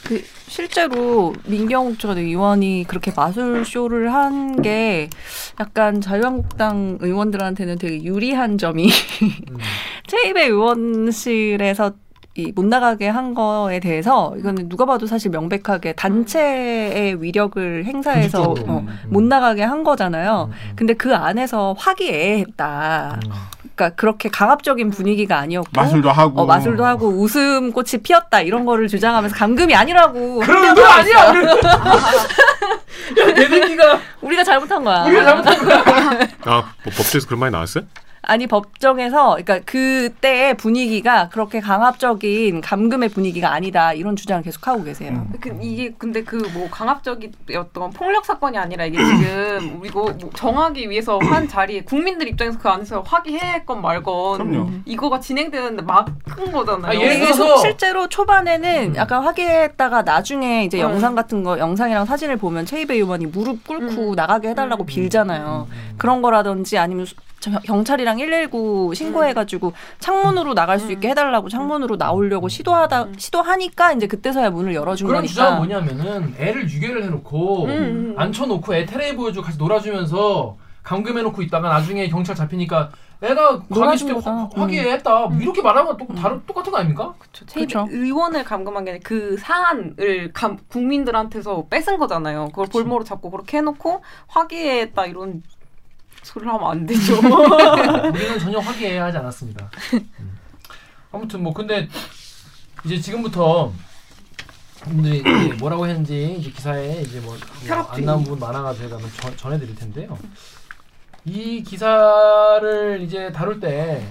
그 0.04 0.24
실제로 0.48 1.34
민경욱 1.46 2.00
전 2.00 2.18
의원이 2.18 2.86
그렇게 2.88 3.12
마술 3.16 3.66
쇼를 3.66 4.14
한 4.14 4.50
게 4.62 5.10
약간 5.60 6.02
자유한국당 6.02 6.98
의원들한테는 7.02 7.78
되게 7.78 8.04
유리한 8.04 8.58
점이 8.58 8.90
체입의 10.08 10.48
의원실에서 10.50 11.94
이 12.36 12.52
못 12.56 12.66
나가게 12.66 13.08
한 13.10 13.34
거에 13.34 13.80
대해서 13.80 14.34
이거는 14.38 14.70
누가 14.70 14.86
봐도 14.86 15.08
사실 15.08 15.32
명백하게 15.32 15.94
단체의 15.94 17.22
위력을 17.22 17.86
행사해서. 17.86 18.44
어, 18.44 18.80
음. 18.80 19.00
못 19.08 19.24
나가게 19.24 19.64
한 19.64 19.84
거잖아요. 19.84 20.50
음, 20.50 20.54
음. 20.70 20.74
근데 20.76 20.94
그 20.94 21.16
안에서 21.16 21.76
화기애애했다. 21.78 23.20
음. 23.26 23.32
그러니까 23.76 23.96
그렇게 23.96 24.30
강압적인 24.30 24.90
분위기가 24.92 25.38
아니었고 25.40 25.70
마술도 25.74 26.12
하고. 26.12 26.42
어, 26.42 26.46
마술도 26.46 26.86
하고 26.86 27.08
웃음꽃이 27.08 28.02
피었다 28.04 28.42
이런 28.42 28.66
거를 28.66 28.88
주장하면서 28.88 29.36
감금이 29.36 29.74
아니라고 29.76 30.40
그럼 30.40 30.76
너 30.76 30.84
아니야. 30.86 31.34
야 33.20 33.34
대대기가 33.34 34.00
우리가 34.22 34.44
잘못한 34.44 34.84
거야. 34.84 35.04
우리가 35.06 35.24
잘못한 35.24 35.66
거야. 35.66 35.84
아, 36.46 36.74
뭐 36.84 36.94
법조에서 36.96 37.26
그런 37.28 37.40
말이 37.40 37.52
나왔어요? 37.52 37.86
아니 38.22 38.48
법정에서 38.48 39.38
그러니까 39.38 39.60
그때의 39.66 40.56
분위기가 40.58 41.30
그렇게 41.30 41.60
강압적인 41.60 42.62
감금의 42.62 43.10
분위기가 43.10 43.52
아니다 43.54 43.94
이런 43.94 44.16
주장을 44.16 44.44
계속 44.44 44.68
하고 44.68 44.84
계세요. 44.84 45.26
그, 45.40 45.58
이게 45.62 45.94
근데 45.98 46.24
그 46.24 46.40
뭐 46.54 46.68
강압적이었던 46.72 47.92
폭력 47.92 48.26
사건이 48.26 48.58
아니라 48.58 48.86
이게 48.86 48.98
지금 48.98 49.82
이거 49.86 50.02
뭐 50.20 50.30
정하기 50.34 50.90
위해서 50.90 51.18
한 51.20 51.48
자리에 51.48 51.82
국민들 51.82 52.28
입장에서 52.28 52.58
그 52.58 52.68
안에서 52.70 53.02
화기애애건 53.02 53.82
말건 53.82 54.38
그럼요. 54.38 54.70
이거가 54.86 55.20
진행되는데 55.20 55.84
막큰 55.84 56.52
거잖아요. 56.52 56.92
아, 56.92 57.02
예를 57.02 57.34
소- 57.34 57.58
실제로 57.58 58.08
초반에는 58.10 58.96
약간 58.96 59.24
화기애애했다가 59.24 60.02
나중에 60.04 60.64
이제 60.66 60.78
음. 60.80 60.82
영상 60.82 61.16
같은 61.16 61.44
거 61.44 61.60
영상이랑 61.60 62.06
사진을 62.06 62.38
보면 62.38 62.66
체이베 62.66 62.96
의원이 62.96 63.28
무릎 63.28 63.66
꿇고 63.68 64.16
나가게 64.16 64.50
해달라고 64.50 64.86
빌잖아요. 64.86 65.68
그런 65.98 66.22
거라든지 66.22 66.78
아니면 66.78 67.06
경찰이랑 67.64 68.18
119 68.18 68.94
신고해가지고 68.96 69.74
창문으로 70.00 70.54
나갈 70.54 70.80
수 70.80 70.92
있게 70.92 71.10
해달라고 71.10 71.50
창문으로 71.50 71.96
나오려고 71.96 72.50
시도하다 72.50 73.08
시도하니까 73.18 73.94
이제 73.94 74.08
그때서야 74.08 74.50
문을 74.50 74.76
열어준 74.76 75.08
그런 75.08 75.20
거니까. 75.22 75.30
주장은 75.32 75.58
뭐냐면은 75.58 76.36
애를 76.38 76.70
유괴를 76.70 77.04
해놓고 77.04 77.66
음. 77.66 78.16
앉혀놓고 78.18 78.76
애 78.76 78.86
테레비 78.86 79.16
보여주고 79.16 79.46
같이 79.46 79.58
놀아주면서 79.58 80.58
감금해놓고 80.84 81.42
있다가 81.44 81.70
나중에 81.70 82.10
경찰 82.10 82.36
잡히니까 82.36 82.90
애가 83.22 83.64
과기 83.70 84.06
때 84.06 84.14
거다. 84.14 84.32
음. 84.32 84.50
화기애애했다 84.56 85.28
뭐 85.28 85.38
이렇게 85.42 85.62
말하면 85.62 85.98
또 85.98 86.08
다른 86.16 86.42
똑같은 86.46 86.72
거 86.72 86.78
아닙니까? 86.78 87.14
제 87.34 87.62
그쵸. 87.62 87.86
의원을 87.90 88.46
감금한 88.46 88.86
게 88.86 88.92
아니라 88.92 89.04
그 89.06 89.36
사안을 89.38 90.32
감, 90.34 90.58
국민들한테서 90.70 91.68
뺏은 91.70 91.98
거잖아요. 91.98 92.48
그걸 92.48 92.68
볼모로 92.68 93.04
잡고 93.04 93.30
그렇게 93.30 93.58
해놓고 93.58 94.02
화기애애했다 94.28 95.06
이런 95.08 95.44
소리를 96.24 96.52
하면 96.54 96.70
안 96.72 96.86
되죠. 96.86 97.18
우리는 97.20 98.40
전혀 98.40 98.60
화기애애하지 98.60 99.18
않았습니다. 99.18 99.70
음. 99.94 100.38
아무튼 101.12 101.42
뭐 101.44 101.54
근데 101.54 101.88
이제 102.86 103.00
지금부터 103.00 103.72
분들이 104.82 105.22
뭐라고 105.58 105.88
했는지 105.88 106.36
이제 106.40 106.50
기사에 106.52 107.02
이제 107.02 107.20
뭐, 107.20 107.38
뭐안 107.68 108.06
나온 108.06 108.24
부분 108.24 108.40
많아가지고 108.40 108.90
제가 108.90 109.02
전- 109.22 109.38
전해드릴 109.38 109.76
텐데요. 109.76 110.18
이 111.26 111.62
기사를 111.64 113.02
이제 113.02 113.32
다룰 113.32 113.60
때 113.60 114.08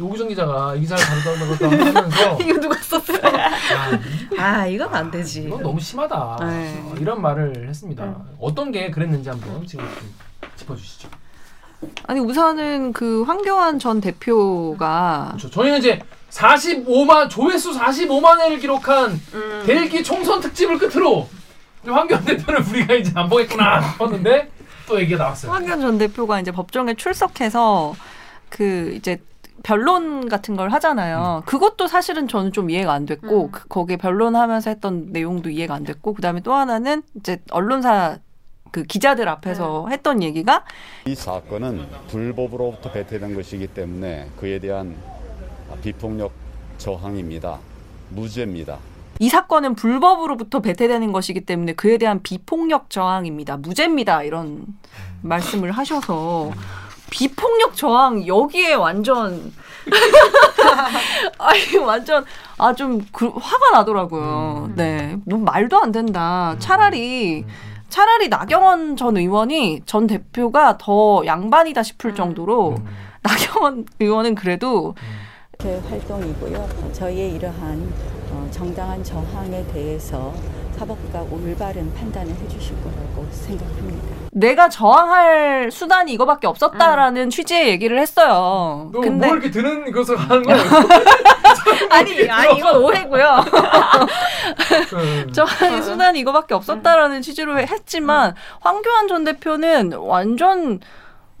오기정 0.00 0.28
기자가 0.28 0.74
이 0.74 0.80
기사를 0.80 1.04
다루다가 1.04 1.94
하면서 1.94 2.38
이거 2.40 2.58
누가 2.58 2.74
썼어요? 2.76 3.20
아, 3.22 4.42
아 4.42 4.66
이건 4.66 4.94
안 4.94 5.10
되지. 5.10 5.44
이건 5.44 5.62
너무 5.62 5.78
심하다 5.78 6.38
네. 6.40 6.82
어, 6.84 6.94
이런 6.98 7.20
말을 7.20 7.68
했습니다. 7.68 8.24
어떤 8.40 8.72
게 8.72 8.90
그랬는지 8.90 9.28
한번 9.28 9.64
지금 9.66 9.84
좀 9.94 10.14
짚어주시죠. 10.56 11.08
아니 12.06 12.20
우선은 12.20 12.92
그 12.92 13.22
황교안 13.22 13.78
전 13.78 14.00
대표가 14.00 15.28
그렇죠. 15.30 15.50
저희는 15.50 15.78
이제 15.78 16.00
45만 16.30 17.28
조회수 17.28 17.72
45만 17.72 18.40
회를 18.40 18.58
기록한 18.58 19.20
음. 19.34 19.62
대일기 19.66 20.02
총선 20.02 20.40
특집을 20.40 20.78
끝으로 20.78 21.28
황교안 21.84 22.24
대표를 22.24 22.62
우리가 22.68 22.94
이제 22.94 23.12
안 23.14 23.28
보겠구나 23.28 23.82
싶었는데 23.82 24.50
또 24.86 25.00
얘기가 25.00 25.24
나왔어요. 25.24 25.52
황교안 25.52 25.80
전 25.80 25.98
대표가 25.98 26.40
이제 26.40 26.50
법정에 26.50 26.94
출석해서 26.94 27.94
그 28.48 28.92
이제 28.96 29.20
변론 29.62 30.28
같은 30.28 30.56
걸 30.56 30.70
하잖아요. 30.70 31.42
그것도 31.46 31.86
사실은 31.86 32.26
저는 32.26 32.52
좀 32.52 32.70
이해가 32.70 32.92
안 32.92 33.06
됐고 33.06 33.50
그 33.50 33.68
거기에 33.68 33.96
변론하면서 33.96 34.70
했던 34.70 35.06
내용도 35.10 35.50
이해가 35.50 35.74
안 35.74 35.84
됐고 35.84 36.14
그다음에 36.14 36.40
또 36.40 36.52
하나는 36.54 37.02
이제 37.16 37.40
언론사 37.50 38.18
그 38.72 38.82
기자들 38.84 39.28
앞에서 39.28 39.86
했던 39.90 40.22
얘기가 40.22 40.64
이 41.06 41.14
사건은 41.14 41.86
불법으로부터 42.08 42.90
배태된 42.90 43.34
것이기 43.34 43.68
때문에 43.68 44.28
그에 44.40 44.58
대한 44.58 44.96
비폭력 45.82 46.32
저항입니다. 46.78 47.58
무죄입니다. 48.08 48.78
이 49.18 49.28
사건은 49.28 49.74
불법으로부터 49.74 50.60
배태되는 50.60 51.12
것이기 51.12 51.42
때문에 51.42 51.74
그에 51.74 51.98
대한 51.98 52.22
비폭력 52.22 52.88
저항입니다. 52.90 53.58
무죄입니다. 53.58 54.22
이런 54.22 54.66
말씀을 55.20 55.70
하셔서 55.70 56.50
비폭력 57.10 57.76
저항 57.76 58.26
여기에 58.26 58.74
완전 58.74 59.52
아니 61.38 61.76
완전 61.76 62.24
아 62.58 62.72
좀 62.72 63.04
그, 63.12 63.28
화가 63.28 63.70
나더라고요. 63.72 64.70
네, 64.76 65.18
너무 65.26 65.44
말도 65.44 65.78
안 65.78 65.92
된다. 65.92 66.56
차라리 66.58 67.44
차라리 67.92 68.30
나경원 68.30 68.96
전 68.96 69.18
의원이 69.18 69.82
전 69.84 70.06
대표가 70.06 70.78
더 70.78 71.22
양반이다 71.26 71.82
싶을 71.82 72.14
정도로 72.14 72.76
나경원 73.20 73.84
의원은 74.00 74.34
그래도 74.34 74.94
제 75.58 75.78
활동이고요. 75.90 76.90
저희의 76.94 77.34
이러한 77.34 77.92
어, 78.30 78.48
정당한 78.50 79.04
저항에 79.04 79.62
대해서 79.66 80.32
사법부가 80.74 81.20
올바른 81.30 81.92
판단을 81.92 82.34
해주실 82.34 82.74
거라고 82.82 83.28
생각합니다. 83.30 84.21
내가 84.34 84.70
저항할 84.70 85.70
수단이 85.70 86.12
이거밖에 86.14 86.46
없었다라는 86.46 87.28
취지의 87.28 87.68
얘기를 87.68 87.98
했어요. 87.98 88.88
너 88.90 89.00
근데 89.00 89.26
뭐 89.26 89.36
이렇게 89.36 89.50
드는 89.50 89.92
것을 89.92 90.16
하는 90.16 90.42
거야? 90.42 90.56
아니 91.90 92.28
아니 92.30 92.58
이건 92.58 92.76
오해고요. 92.76 93.44
음. 94.94 95.32
저항의 95.32 95.82
수단이 95.82 96.18
이거밖에 96.20 96.54
없었다라는 96.54 97.20
취지로 97.20 97.58
했지만 97.58 98.34
황교안 98.60 99.06
전 99.06 99.24
대표는 99.24 99.92
완전 99.98 100.80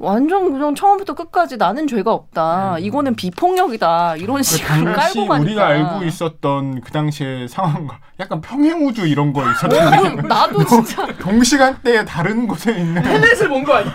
완전 0.06 0.52
그냥 0.52 0.74
처음부터 0.74 1.14
끝까지 1.14 1.56
나는 1.58 1.86
죄가 1.86 2.12
없다. 2.12 2.76
이거는 2.80 3.14
비폭력이다. 3.14 4.16
이런 4.16 4.42
식으로 4.42 4.84
그 4.86 4.92
당시 4.92 5.14
깔고 5.14 5.28
가니까. 5.28 5.44
우리가 5.44 5.66
알고 5.66 6.04
있었던 6.04 6.80
그 6.80 6.90
당시의 6.90 7.46
상황과 7.48 7.98
약간 8.18 8.40
평행우주 8.40 9.06
이런 9.06 9.32
거 9.32 9.42
있었는데 9.48 10.22
나도 10.28 10.64
진짜 10.64 11.06
동시간대에 11.20 12.04
다른 12.04 12.48
곳에 12.48 12.72
있는 12.78 13.02
헬렛을 13.06 13.48
본 13.48 13.62
거 13.62 13.74
아니야? 13.74 13.92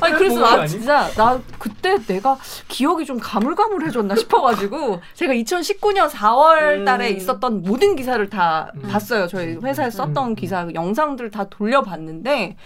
아니 0.00 0.14
그래서 0.14 0.40
나? 0.40 0.66
진짜 0.66 1.06
나 1.16 1.38
그때 1.58 1.96
내가 2.06 2.38
기억이 2.68 3.04
좀 3.04 3.18
가물가물해졌나 3.20 4.16
싶어가지고 4.16 5.00
제가 5.14 5.34
2019년 5.34 6.08
4월달에 6.08 7.14
있었던 7.14 7.62
모든 7.62 7.94
기사를 7.94 8.26
다 8.30 8.72
봤어요. 8.90 9.26
저희 9.26 9.56
회사에서 9.62 10.06
썼던 10.06 10.34
기사 10.34 10.66
영상들 10.72 11.30
다 11.30 11.44
돌려봤는데 11.50 12.56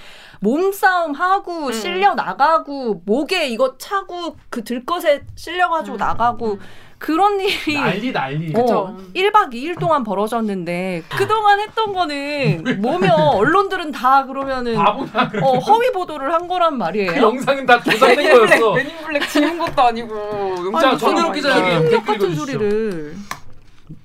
몸싸움 0.40 1.12
하고 1.12 1.72
실려 1.72 2.14
나가 2.14 2.59
고 2.64 3.02
목에 3.06 3.48
이거 3.48 3.76
차고 3.78 4.36
그 4.50 4.62
들것에 4.64 5.22
실려가지고 5.34 5.96
나가고 5.96 6.58
그런 6.98 7.40
일이 7.40 7.74
난리 7.74 8.12
난리. 8.12 8.52
어, 8.54 8.96
1박 9.14 9.52
2일 9.54 9.78
동안 9.80 10.04
벌어졌는데 10.04 11.02
그동안 11.08 11.58
했던 11.60 11.94
거는 11.94 12.80
뭐며 12.82 13.14
언론들은 13.14 13.90
다 13.92 14.26
그러면은. 14.26 14.76
어, 14.76 15.58
허위 15.58 15.90
보도를 15.92 16.32
한 16.32 16.46
거란 16.46 16.76
말이에요. 16.76 17.12
그 17.12 17.18
영상은 17.18 17.64
다 17.64 17.80
조작된 17.82 18.32
거였어. 18.32 18.74
맨인블랙 18.74 19.28
지운 19.30 19.58
것도 19.58 19.82
아니고. 19.82 20.78
자, 20.78 20.96
전현욱 20.96 21.32
기자 21.32 21.74
여기 21.76 21.88
댓글 21.90 22.18
같은. 22.18 22.34
소리를 22.34 23.16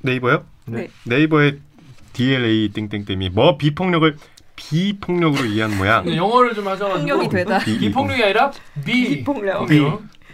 네이버요? 0.01 0.45
네. 0.67 0.87
네이버의 1.03 1.59
DLA 2.13 2.71
땡땡땡이 2.71 3.29
뭐 3.31 3.57
비폭력을 3.57 4.17
비폭력으로 4.55 5.45
이해한 5.45 5.77
모양. 5.77 6.05
네, 6.05 6.15
영어를 6.17 6.53
좀 6.53 6.67
하셔가지고 6.67 6.99
폭력이 6.99 7.29
되다. 7.29 7.59
비폭력이 7.59 8.23
아니라 8.23 8.51
비폭력. 8.83 9.67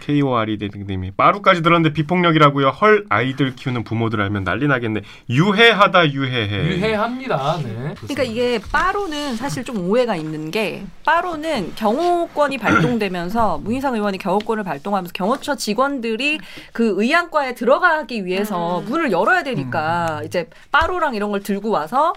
KOR이 0.02 0.58
땡땡땡이 0.58 1.12
빠루까지 1.12 1.62
들었는데 1.62 1.92
비폭력이라고요. 1.92 2.68
헐 2.70 3.06
아이들 3.08 3.54
키우는 3.54 3.84
부모들 3.84 4.20
알면 4.20 4.42
난리 4.42 4.66
나겠네. 4.66 5.02
유해하다 5.30 6.12
유해해. 6.12 6.56
유해합니다. 6.70 7.58
네. 7.62 7.94
그러니까 7.98 8.22
이게 8.24 8.58
빠로는 8.72 9.36
사실 9.36 9.62
좀 9.62 9.88
오해가 9.88 10.16
있는 10.16 10.50
게 10.50 10.84
빠로는 11.04 11.74
경호권이 11.76 12.58
발동되면서 12.58 13.58
문희상 13.62 13.94
의원이 13.94 14.18
경호권을 14.18 14.64
발동하면서 14.64 15.12
경호처 15.12 15.54
직원들이 15.54 16.40
그 16.72 16.94
의안과에 16.96 17.54
들어가기 17.54 18.24
위해서 18.26 18.82
문을 18.86 19.12
열어야 19.12 19.44
되니까 19.44 20.22
이제 20.24 20.48
빠로랑 20.72 21.14
이런 21.14 21.30
걸 21.30 21.42
들고 21.44 21.70
와서 21.70 22.12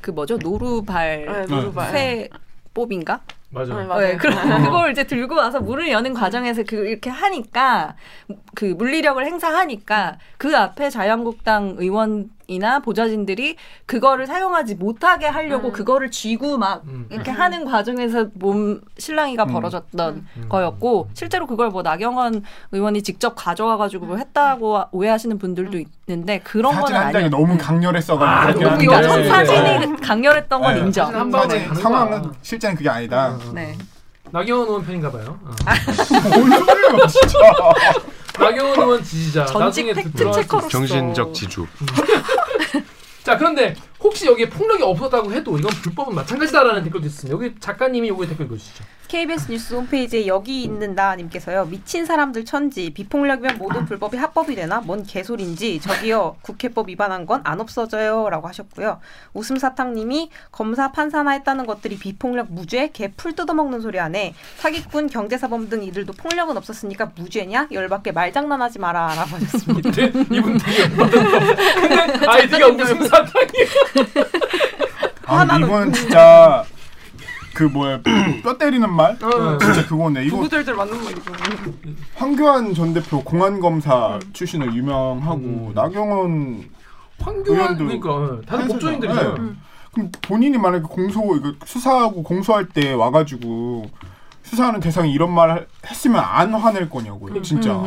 그 0.00 0.10
뭐죠 0.10 0.36
노루발 0.36 1.26
네, 1.26 1.46
노루발. 1.46 1.90
쇠법인가? 1.92 3.20
맞아. 3.52 3.74
네, 3.74 3.80
네, 3.80 3.86
맞아요. 3.86 4.16
그, 4.16 4.28
그걸 4.64 4.92
이제 4.92 5.04
들고 5.04 5.34
와서 5.34 5.60
문을 5.60 5.90
여는 5.90 6.14
과정에서 6.14 6.62
그 6.62 6.86
이렇게 6.86 7.10
하니까 7.10 7.96
그 8.54 8.64
물리력을 8.64 9.24
행사하니까 9.24 10.18
그 10.38 10.56
앞에 10.56 10.88
자유한국당 10.88 11.74
의원 11.78 12.30
이나 12.50 12.80
보좌진들이 12.80 13.54
그거를 13.86 14.26
사용하지 14.26 14.74
못하게 14.74 15.26
하려고 15.26 15.70
그거를 15.70 16.10
쥐고 16.10 16.58
막 16.58 16.82
이렇게 17.08 17.30
하는 17.30 17.64
과정에서 17.64 18.26
몸 18.34 18.80
실랑이가 18.98 19.44
벌어졌던 19.44 20.26
거였고 20.48 21.08
실제로 21.14 21.46
그걸 21.46 21.70
뭐 21.70 21.82
나경원 21.82 22.42
의원이 22.72 23.02
직접 23.02 23.34
가져와가지고 23.36 24.06
뭐 24.06 24.16
했다고 24.16 24.82
오해하시는 24.90 25.38
분들도 25.38 25.78
있는데 26.08 26.40
그런 26.40 26.72
건 26.72 26.82
사진 26.82 26.96
한 26.96 27.12
장이 27.12 27.24
아니에요. 27.26 27.30
너무 27.30 27.56
강렬했어가지고 27.56 28.58
그냥 28.58 28.84
여성 28.84 29.22
네. 29.22 29.28
사진이 29.28 29.96
강렬했던 30.00 30.60
건 30.60 30.74
네. 30.74 30.80
인정. 30.80 31.14
한 31.14 31.30
가는 31.30 31.74
상황은. 31.74 32.32
실제는 32.42 32.74
그게 32.76 32.88
아니다. 32.88 33.38
네. 33.54 33.76
나경원 34.32 34.66
의원 34.68 34.84
팬인가 34.86 35.10
봐요. 35.10 35.38
어. 35.44 35.50
뭔 36.34 36.50
소리예요, 36.50 37.06
진짜. 37.06 37.38
나경원 38.40 38.78
의원 38.80 39.04
지지자. 39.04 39.46
전직 39.46 39.86
나중에 39.86 39.92
fact 39.92 40.32
checker로서. 40.32 40.68
정신적 40.68 41.34
지주. 41.34 41.66
자 43.22 43.36
그런데 43.36 43.74
혹시 44.02 44.26
여기에 44.26 44.48
폭력이 44.48 44.82
없었다고 44.82 45.32
해도 45.32 45.58
이건 45.58 45.70
불법은 45.82 46.14
마찬가지다라는 46.14 46.82
댓글도 46.84 47.06
있습니다. 47.06 47.34
여기 47.34 47.54
작가님이 47.60 48.08
요거 48.08 48.26
댓글 48.26 48.46
읽어주시죠. 48.46 48.84
KBS 49.08 49.50
뉴스 49.50 49.74
홈페이지에 49.74 50.28
여기 50.28 50.62
있는 50.62 50.94
나님께서요 50.94 51.64
미친 51.66 52.06
사람들 52.06 52.44
천지 52.44 52.90
비폭력이면 52.90 53.58
모든 53.58 53.84
불법이 53.84 54.16
합법이 54.16 54.54
되나 54.54 54.80
뭔 54.80 55.02
개소린지 55.04 55.80
저기요 55.80 56.36
국회법 56.42 56.88
위반한 56.88 57.26
건 57.26 57.40
안 57.42 57.60
없어져요라고 57.60 58.46
하셨고요 58.46 59.00
웃음 59.34 59.56
사탕님이 59.56 60.30
검사 60.52 60.92
판사나 60.92 61.32
했다는 61.32 61.66
것들이 61.66 61.98
비폭력 61.98 62.52
무죄 62.52 62.90
개풀 62.92 63.32
뜯어먹는 63.34 63.80
소리 63.80 63.98
안해 63.98 64.34
사기꾼 64.58 65.08
경제사범 65.08 65.68
등 65.68 65.82
이들도 65.82 66.12
폭력은 66.12 66.56
없었으니까 66.56 67.10
무죄냐 67.16 67.66
열받게 67.72 68.12
말장난하지 68.12 68.78
마라라고 68.78 69.28
하셨습니다. 69.36 69.90
네, 69.96 70.12
이분 70.30 70.56
되게. 70.56 70.88
근데 70.88 72.26
아이디가 72.28 72.68
웃음 72.68 73.02
사탕이에요. 73.08 73.66
아, 75.26 75.58
이건 75.58 75.92
진짜 75.92 76.64
그 77.54 77.64
뭐야 77.64 78.00
뼈 78.42 78.56
때리는 78.56 78.90
말? 78.90 79.18
진짜 79.18 79.86
그거네. 79.86 80.24
이거 80.24 80.36
두구절절 80.36 80.74
맞는 80.74 81.04
말이죠. 81.04 81.32
황교안 82.14 82.74
전 82.74 82.94
대표 82.94 83.22
공안 83.22 83.60
검사 83.60 84.18
출신으로 84.32 84.74
유명하고 84.74 85.72
나경원 85.74 86.70
황교안 87.18 87.58
의원도 87.78 87.84
그러니까 87.84 88.10
어, 88.14 88.40
다들 88.46 88.68
법조인들이잖아요. 88.68 89.34
네. 89.34 89.52
그럼 89.92 90.12
본인이 90.22 90.56
만약에 90.56 90.84
공소 90.84 91.36
이거 91.36 91.52
수사하고 91.64 92.22
공소할 92.22 92.68
때 92.68 92.92
와가지고 92.92 93.90
수사하는 94.42 94.80
대상이 94.80 95.12
이런 95.12 95.32
말 95.32 95.66
했으면 95.86 96.22
안 96.24 96.54
화낼 96.54 96.88
거냐고요, 96.88 97.42
진짜. 97.42 97.82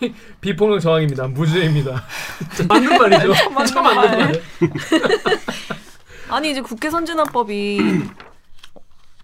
비폭력 0.40 0.80
저항입니다. 0.80 1.26
무죄입니다. 1.28 2.04
맞는 2.68 2.98
말이죠. 2.98 3.34
진짜 3.66 3.82
맞는 3.82 4.18
말. 4.18 4.42
아니 6.30 6.50
이제 6.50 6.60
국회 6.60 6.90
선진화법이 6.90 8.02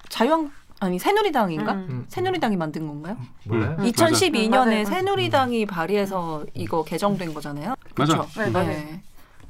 자유한 0.08 0.50
아니 0.80 0.98
새누리당인가? 0.98 1.72
음. 1.72 2.04
새누리당이 2.08 2.56
만든 2.56 2.86
건가요? 2.86 3.16
몰라요? 3.44 3.76
2012년에 3.78 4.50
맞아요. 4.50 4.84
새누리당이 4.84 5.66
발의해서 5.66 6.44
이거 6.54 6.84
개정된 6.84 7.32
거잖아요. 7.32 7.74
맞아. 7.96 8.18
그쵸? 8.18 8.40
네, 8.40 8.50
맞아요. 8.50 8.82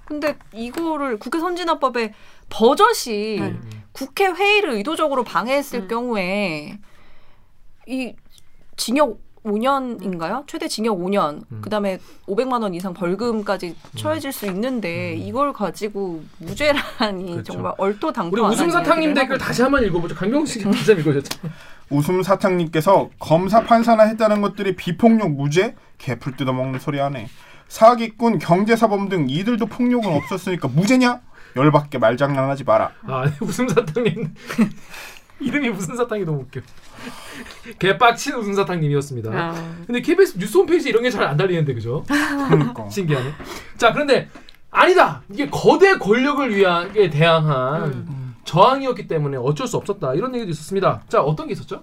근데 0.05 0.37
이거를 0.53 1.19
국회 1.19 1.41
선진화법에 1.41 2.13
버젓이 2.51 3.39
네. 3.41 3.57
국회 3.93 4.27
회의를 4.27 4.71
의도적으로 4.75 5.25
방해했을 5.25 5.83
음. 5.83 5.89
경우에 5.89 6.79
이 7.87 8.15
징역 8.77 9.19
5년인가요? 9.45 10.47
최대 10.47 10.67
징역 10.69 10.99
5년. 10.99 11.43
음. 11.53 11.61
그다음에 11.61 11.99
500만 12.27 12.63
원 12.63 12.75
이상 12.75 12.95
벌금까지 12.95 13.77
처해질 13.97 14.33
수 14.33 14.47
있는데 14.47 15.15
이걸 15.17 15.53
가지고 15.53 16.23
무죄라니 16.39 17.25
음. 17.25 17.33
그렇죠. 17.33 17.53
정말 17.53 17.73
얼토당토 17.79 18.33
우리 18.35 18.43
안 18.45 18.51
웃음 18.51 18.61
하는 18.63 18.73
사탕님 18.73 19.11
얘기를 19.11 19.15
댓글 19.23 19.39
다시 19.39 19.63
한 19.63 19.71
번 19.71 19.85
읽어보죠. 19.85 20.15
강경식 20.15 20.69
기자 20.73 20.93
읽어줬죠. 20.95 21.39
웃음 21.91 22.23
사탕님께서 22.23 23.11
검사 23.19 23.63
판사나 23.63 24.05
했다는 24.05 24.41
것들이 24.41 24.75
비폭력 24.77 25.31
무죄 25.33 25.75
개풀 25.99 26.37
뜯어먹는 26.37 26.81
소리 26.81 26.99
하네. 26.99 27.29
사기꾼 27.69 28.39
경제사범 28.39 29.09
등 29.09 29.27
이들도 29.29 29.67
폭력은 29.67 30.11
없었으니까 30.13 30.69
무죄냐? 30.69 31.21
열받게 31.57 31.99
말장난하지 31.99 32.65
마라. 32.65 32.91
아 33.07 33.25
웃음 33.41 33.69
사탕님 33.69 34.35
이름이 35.41 35.69
웃음 35.71 35.97
사탕이 35.97 36.25
너무 36.25 36.41
웃겨. 36.43 36.61
개빡친 37.79 38.35
웃음 38.37 38.55
사탕님이었습니다. 38.55 39.31
아. 39.33 39.75
근데 39.87 40.01
KBS 40.01 40.39
뉴스 40.39 40.57
홈페이지 40.59 40.89
이런 40.89 41.03
게 41.03 41.11
잘 41.11 41.25
안 41.25 41.37
달리는데 41.37 41.75
그죠? 41.75 42.05
그러니까. 42.09 42.89
신기하네. 42.89 43.31
자 43.77 43.93
그런데 43.93 44.29
아니다. 44.71 45.23
이게 45.31 45.49
거대 45.51 45.97
권력을 45.99 46.55
위하게 46.55 47.11
대항한 47.11 48.35
저항이었기 48.45 49.07
때문에 49.07 49.37
어쩔 49.37 49.67
수 49.67 49.77
없었다. 49.77 50.15
이런 50.15 50.35
얘기도 50.35 50.51
있었습니다. 50.51 51.03
자 51.09 51.23
어떤 51.23 51.47
게 51.47 51.53
있었죠? 51.53 51.83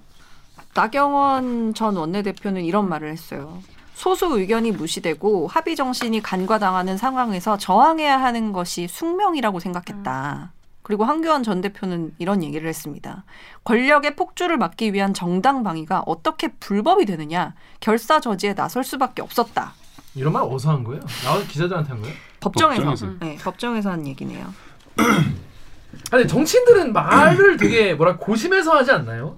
나경원 0.73 1.73
전 1.73 1.97
원내대표는 1.97 2.63
이런 2.63 2.87
말을 2.87 3.09
했어요. 3.11 3.61
소수 3.93 4.25
의견이 4.39 4.71
무시되고 4.71 5.47
합의 5.47 5.75
정신이 5.75 6.21
간과당하는 6.23 6.97
상황에서 6.97 7.57
저항해야 7.57 8.19
하는 8.21 8.51
것이 8.53 8.87
숙명이라고 8.87 9.59
생각했다. 9.59 10.51
그리고 10.91 11.05
황교안 11.05 11.41
전 11.41 11.61
대표는 11.61 12.13
이런 12.19 12.43
얘기를 12.43 12.67
했습니다. 12.67 13.23
권력의 13.63 14.17
폭주를 14.17 14.57
막기 14.57 14.91
위한 14.91 15.13
정당 15.13 15.63
방위가 15.63 16.03
어떻게 16.05 16.49
불법이 16.49 17.05
되느냐? 17.05 17.53
결사 17.79 18.19
저지에 18.19 18.55
나설 18.55 18.83
수밖에 18.83 19.21
없었다. 19.21 19.71
이런 20.15 20.33
말 20.33 20.43
어디서 20.43 20.69
한 20.71 20.83
거예요? 20.83 20.99
나와서 21.23 21.47
기자들한테 21.47 21.89
한 21.91 22.01
거예요? 22.01 22.13
법정에서, 22.41 22.83
법정에서. 22.83 23.19
네, 23.21 23.37
법정에서 23.41 23.89
한 23.89 24.05
얘기네요. 24.05 24.53
아니 26.11 26.27
정치인들은 26.27 26.91
말을 26.91 27.55
되게 27.55 27.93
뭐라 27.93 28.17
고심해서 28.17 28.75
하지 28.75 28.91
않나요? 28.91 29.37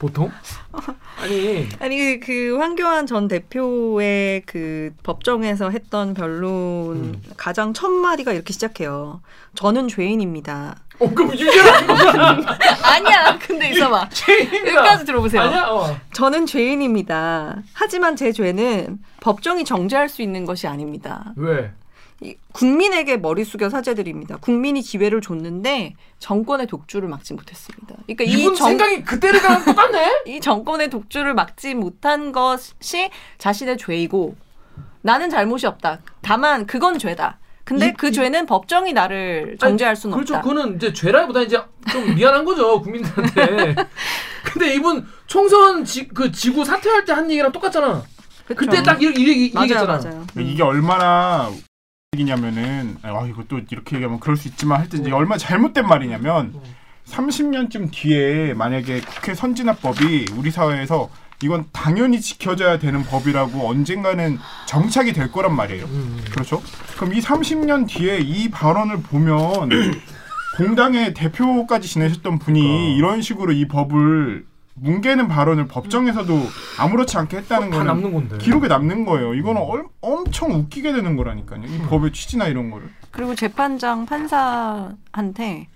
보통? 0.00 0.32
아니 1.22 1.68
아니 1.80 2.20
그, 2.20 2.26
그 2.26 2.56
황교안 2.58 3.06
전 3.06 3.28
대표의 3.28 4.42
그 4.46 4.92
법정에서 5.02 5.70
했던 5.70 6.14
변론 6.14 6.50
음. 6.96 7.22
가장 7.36 7.72
첫 7.72 7.88
마디가 7.90 8.32
이렇게 8.32 8.52
시작해요. 8.52 9.20
저는 9.54 9.88
죄인입니다. 9.88 10.76
어 10.98 11.10
그럼 11.10 11.30
거잖아. 11.30 12.56
아니야. 12.82 13.38
근데 13.38 13.70
있어봐. 13.70 14.08
죄인이다. 14.12 14.58
여기까지 14.58 15.04
들어보세요. 15.04 15.42
아니야. 15.42 15.66
어. 15.68 15.96
저는 16.12 16.46
죄인입니다. 16.46 17.56
하지만 17.74 18.16
제 18.16 18.32
죄는 18.32 18.98
법정이 19.20 19.64
정죄할 19.64 20.08
수 20.08 20.22
있는 20.22 20.44
것이 20.44 20.66
아닙니다. 20.66 21.32
왜? 21.36 21.70
이 22.22 22.34
국민에게 22.52 23.18
머리 23.18 23.44
숙여 23.44 23.68
사죄드립니다. 23.68 24.36
국민이 24.40 24.80
기회를 24.80 25.20
줬는데 25.20 25.94
정권의 26.18 26.66
독주를 26.66 27.08
막지 27.08 27.34
못했습니다. 27.34 27.94
그러니까 28.06 28.24
이분 28.24 28.52
이 28.54 28.56
정, 28.56 28.68
생각이 28.68 29.02
그때랑 29.04 29.64
똑같네. 29.64 30.22
이 30.26 30.40
정권의 30.40 30.88
독주를 30.88 31.34
막지 31.34 31.74
못한 31.74 32.32
것이 32.32 33.10
자신의 33.38 33.76
죄이고 33.76 34.34
나는 35.02 35.28
잘못이 35.28 35.66
없다. 35.66 36.00
다만 36.22 36.66
그건 36.66 36.98
죄다. 36.98 37.38
근데 37.64 37.88
이- 37.88 37.92
그 37.94 38.08
이- 38.08 38.12
죄는 38.12 38.46
법정이 38.46 38.92
나를 38.94 39.56
정죄할 39.60 39.94
수는 39.94 40.14
그렇죠. 40.14 40.36
없다. 40.36 40.48
그거는 40.48 40.76
이제 40.76 40.92
죄라기보다 40.92 41.42
이제 41.42 41.60
좀 41.90 42.14
미안한 42.14 42.44
거죠 42.46 42.80
국민들한테. 42.80 43.74
근데 44.44 44.74
이분 44.74 45.06
총선 45.26 45.84
지, 45.84 46.08
그 46.08 46.32
지구 46.32 46.64
사퇴할 46.64 47.04
때 47.04 47.12
한 47.12 47.30
얘기랑 47.30 47.52
똑같잖아. 47.52 48.02
그쵸. 48.46 48.54
그때 48.56 48.82
딱 48.82 49.02
이, 49.02 49.06
이, 49.06 49.08
이, 49.08 49.46
이 49.48 49.52
맞아요, 49.52 49.64
얘기했잖아. 49.64 49.98
맞아요. 49.98 50.26
이게 50.38 50.62
얼마나 50.62 51.50
얘기냐면은 52.16 52.96
아 53.02 53.26
이거 53.28 53.44
또 53.46 53.58
이렇게 53.70 53.96
얘기하면 53.96 54.18
그럴 54.18 54.36
수 54.36 54.48
있지만 54.48 54.80
하여튼 54.80 55.00
이게 55.00 55.12
얼마나 55.12 55.38
잘못된 55.38 55.86
말이냐면 55.86 56.54
30년쯤 57.06 57.90
뒤에 57.92 58.54
만약에 58.54 59.00
국회 59.02 59.34
선진화법이 59.34 60.26
우리 60.36 60.50
사회에서 60.50 61.10
이건 61.42 61.66
당연히 61.72 62.20
지켜져야 62.20 62.78
되는 62.78 63.02
법이라고 63.02 63.68
언젠가는 63.68 64.38
정착이 64.66 65.12
될 65.12 65.30
거란 65.30 65.54
말이에요. 65.54 65.84
음. 65.84 66.24
그렇죠? 66.30 66.62
그럼 66.96 67.12
이 67.12 67.20
30년 67.20 67.86
뒤에 67.86 68.18
이 68.18 68.48
발언을 68.50 69.02
보면 69.02 69.68
공당의 70.56 71.12
대표까지 71.12 71.86
지내셨던 71.86 72.38
분이 72.38 72.62
그러니까. 72.62 72.96
이런 72.96 73.20
식으로 73.20 73.52
이 73.52 73.68
법을 73.68 74.46
뭉개는 74.78 75.28
발언을 75.28 75.68
법정에서도 75.68 76.38
아무렇지 76.78 77.16
않게 77.16 77.38
했다는 77.38 77.70
다 77.70 77.78
거는 77.78 77.86
남는 77.86 78.12
건데. 78.12 78.38
기록에 78.38 78.68
남는 78.68 79.06
거예요. 79.06 79.34
이거는 79.34 79.62
얼, 79.62 79.86
엄청 80.00 80.52
웃기게 80.52 80.92
되는 80.92 81.16
거라니까요. 81.16 81.62
이 81.64 81.78
법의 81.88 82.12
취지나 82.12 82.46
이런 82.46 82.70
거를. 82.70 82.90
그리고 83.10 83.34
재판장 83.34 84.04
판사한테 84.04 85.68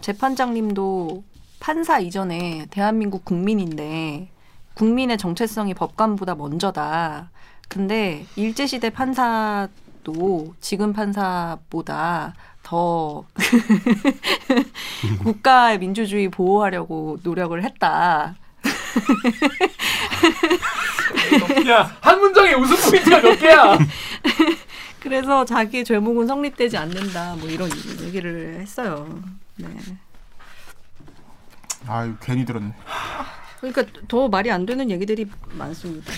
재판장님도 0.00 1.22
판사 1.60 1.98
이전에 1.98 2.66
대한민국 2.70 3.24
국민인데 3.24 4.30
국민의 4.74 5.18
정체성이 5.18 5.74
법관보다 5.74 6.34
먼저다. 6.34 7.30
근데 7.68 8.24
일제시대 8.36 8.90
판사도 8.90 10.54
지금 10.60 10.92
판사보다 10.92 12.34
더 12.62 13.24
국가의 15.22 15.78
민주주의 15.78 16.28
보호하려고 16.28 17.18
노력을 17.22 17.62
했다. 17.62 18.34
야, 21.68 21.96
한 22.00 22.20
문장에 22.20 22.54
웃음 22.54 22.76
포인트가 22.90 23.20
몇 23.20 23.38
개야? 23.38 23.78
그래서 25.00 25.44
자기의 25.44 25.84
죄목은 25.84 26.26
성립되지 26.26 26.76
않는다. 26.76 27.36
뭐 27.36 27.48
이런 27.48 27.70
얘기를 28.02 28.58
했어요. 28.60 29.22
네. 29.56 29.68
아유 31.86 32.16
괜히 32.20 32.44
들었네. 32.44 32.72
그러니까 33.60 33.84
더 34.08 34.28
말이 34.28 34.50
안 34.50 34.66
되는 34.66 34.90
얘기들이 34.90 35.26
많습니다. 35.52 36.12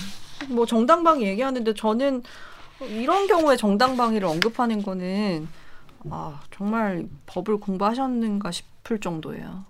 뭐 0.49 0.65
정당방위 0.65 1.27
얘기하는데 1.27 1.75
저는 1.75 2.23
이런 2.81 3.27
경우에 3.27 3.57
정당방위를 3.57 4.27
언급하는 4.27 4.83
거는 4.83 5.49
아 6.11 6.41
정말 6.57 7.07
법을 7.27 7.59
공부하셨는가 7.59 8.51
싶을 8.51 8.99
정도예요. 9.01 9.65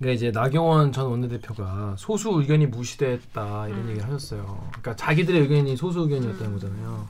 그러니까 0.00 0.14
이제 0.16 0.30
나경원 0.30 0.92
전 0.92 1.08
원내대표가 1.08 1.94
소수 1.98 2.30
의견이 2.30 2.66
무시됐다 2.66 3.68
이런 3.68 3.86
얘기를 3.90 4.02
하셨어요. 4.08 4.66
그러니까 4.70 4.96
자기들의 4.96 5.42
의견이 5.42 5.76
소수 5.76 6.00
의견이었다는 6.00 6.54
거잖아요. 6.54 7.06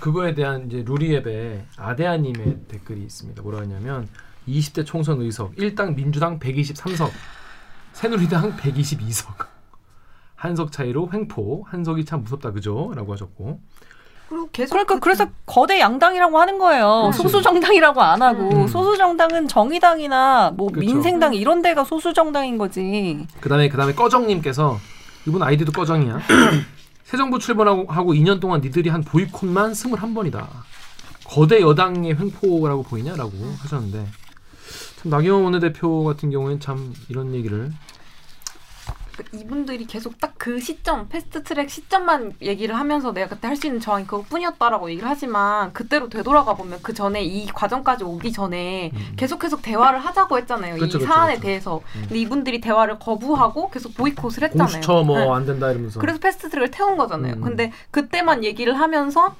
그거에 0.00 0.34
대한 0.34 0.66
이제 0.66 0.82
루리앱에 0.84 1.64
아데아님의 1.76 2.64
댓글이 2.66 3.02
있습니다. 3.04 3.40
뭐라 3.42 3.60
하냐면 3.60 4.08
20대 4.48 4.84
총선 4.84 5.20
의석 5.20 5.56
일당 5.56 5.94
민주당 5.94 6.40
123석, 6.40 7.10
새누리당 7.92 8.56
122석. 8.56 9.46
한석 10.34 10.72
차이로 10.72 11.10
횡포 11.12 11.64
한석이 11.68 12.04
참 12.04 12.22
무섭다 12.22 12.50
그죠?라고 12.50 13.12
하셨고 13.12 13.60
그리고 14.28 14.48
계속 14.52 14.72
그러니까 14.74 14.98
그래서 14.98 15.26
거대 15.46 15.80
양당이라고 15.80 16.38
하는 16.38 16.58
거예요. 16.58 17.10
그렇지. 17.12 17.22
소수 17.22 17.42
정당이라고 17.42 18.00
안 18.02 18.20
하고 18.20 18.50
음. 18.50 18.66
소수 18.68 18.96
정당은 18.96 19.48
정의당이나 19.48 20.52
뭐 20.54 20.68
그쵸. 20.68 20.80
민생당 20.80 21.34
이런 21.34 21.62
데가 21.62 21.84
소수 21.84 22.12
정당인 22.12 22.58
거지. 22.58 23.26
그다음에 23.40 23.68
그다음에 23.68 23.94
꺼정님께서 23.94 24.78
이분 25.26 25.42
아이디도 25.42 25.72
꺼정이야. 25.72 26.20
새 27.04 27.16
정부 27.16 27.38
출범하고 27.38 27.86
하고 27.88 28.12
2년 28.12 28.38
동안 28.38 28.60
니들이 28.60 28.90
한 28.90 29.02
보이콧만 29.02 29.72
21번이다. 29.72 30.46
거대 31.24 31.60
여당의 31.60 32.18
횡포라고 32.18 32.82
보이냐라고 32.82 33.32
하셨는데 33.60 34.06
참 35.00 35.10
나경원 35.10 35.44
원내대표 35.44 36.04
같은 36.04 36.30
경우에는 36.30 36.60
참 36.60 36.92
이런 37.08 37.34
얘기를 37.34 37.70
이분들이 39.32 39.86
계속 39.86 40.18
딱 40.18 40.28
그 40.38 40.60
시점 40.60 41.08
패스트 41.08 41.42
트랙 41.42 41.68
시점만 41.68 42.32
얘기를 42.40 42.78
하면서 42.78 43.12
내가 43.12 43.28
그때 43.28 43.48
할 43.48 43.56
수 43.58 43.66
있는 43.66 43.80
저항이 43.80 44.06
그것뿐이었다라고 44.06 44.88
얘기를 44.90 45.08
하지만 45.08 45.72
그때로 45.72 46.08
되돌아가 46.08 46.54
보면 46.54 46.78
그 46.80 46.94
전에 46.94 47.24
이 47.24 47.46
과정까지 47.48 48.04
오기 48.04 48.32
전에 48.32 48.92
계속 49.16 49.40
계속 49.40 49.60
대화를 49.62 49.98
하자고 49.98 50.38
했잖아요 50.38 50.74
음. 50.74 50.78
그쵸, 50.78 50.98
이 50.98 51.00
그쵸, 51.00 51.12
사안에 51.12 51.34
그쵸. 51.34 51.42
대해서 51.42 51.80
근데 51.92 52.18
이분들이 52.20 52.60
대화를 52.60 53.00
거부하고 53.00 53.68
계속 53.70 53.94
보이콧을 53.94 54.44
했잖아요. 54.44 54.66
공수처 54.68 55.02
뭐 55.02 55.18
네. 55.18 55.28
안 55.28 55.44
된다 55.44 55.70
이러면서. 55.72 55.98
그래서 55.98 56.20
패스트 56.20 56.50
트랙을 56.50 56.70
태운 56.70 56.96
거잖아요. 56.96 57.34
음. 57.34 57.40
근데 57.40 57.72
그때만 57.90 58.44
얘기를 58.44 58.78
하면서 58.78 59.34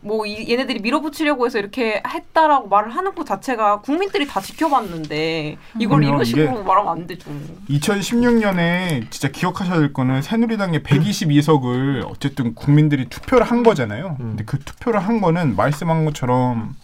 뭐 0.00 0.26
이, 0.26 0.50
얘네들이 0.50 0.80
밀어붙이려고 0.80 1.46
해서 1.46 1.58
이렇게 1.58 2.02
했다라고 2.06 2.68
말을 2.68 2.90
하는 2.90 3.14
것 3.14 3.26
자체가 3.26 3.80
국민들이 3.80 4.26
다 4.26 4.40
지켜봤는데 4.40 5.56
이걸 5.78 6.04
이런 6.04 6.24
식으로 6.24 6.62
말하면 6.62 6.92
안 6.92 7.06
되죠. 7.06 7.30
2016년에 7.68 9.10
진짜 9.10 9.28
기억하셔야 9.28 9.78
될 9.80 9.92
거는 9.92 10.22
새누리당의 10.22 10.80
122석을 10.80 12.08
어쨌든 12.08 12.54
국민들이 12.54 13.08
투표를 13.08 13.44
한 13.44 13.62
거잖아요. 13.62 14.16
근데 14.18 14.44
그 14.44 14.58
투표를 14.58 15.00
한 15.00 15.20
거는 15.20 15.56
말씀한 15.56 16.04
것처럼 16.04 16.76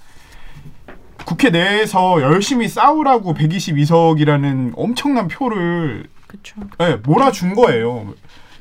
국회 1.24 1.50
내에서 1.50 2.20
열심히 2.20 2.68
싸우라고 2.68 3.34
122석이라는 3.34 4.72
엄청난 4.76 5.28
표를 5.28 6.08
그쵸. 6.26 6.56
네, 6.78 6.96
몰아준 6.96 7.54
거예요. 7.54 8.14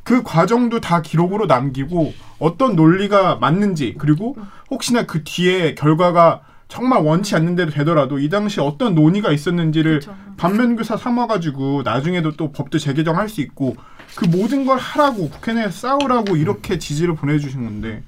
그 0.03 0.21
과정도 0.23 0.79
다 0.81 1.01
기록으로 1.01 1.45
남기고 1.45 2.13
어떤 2.39 2.75
논리가 2.75 3.37
맞는지 3.37 3.95
그리고 3.97 4.35
혹시나 4.69 5.05
그 5.05 5.23
뒤에 5.23 5.75
결과가 5.75 6.41
정말 6.67 7.03
원치 7.03 7.35
않는데도 7.35 7.71
되더라도 7.71 8.19
이 8.19 8.29
당시 8.29 8.59
어떤 8.59 8.95
논의가 8.95 9.31
있었는지를 9.31 10.01
반면교사 10.37 10.97
삼아가지고 10.97 11.83
나중에도 11.83 12.31
또 12.31 12.51
법도 12.51 12.79
재개정할 12.79 13.29
수 13.29 13.41
있고 13.41 13.75
그 14.15 14.25
모든 14.25 14.65
걸 14.65 14.77
하라고 14.77 15.29
국회 15.29 15.53
내에 15.53 15.69
싸우라고 15.69 16.35
이렇게 16.35 16.79
지지를 16.79 17.15
보내주신 17.15 17.63
건데 17.63 18.03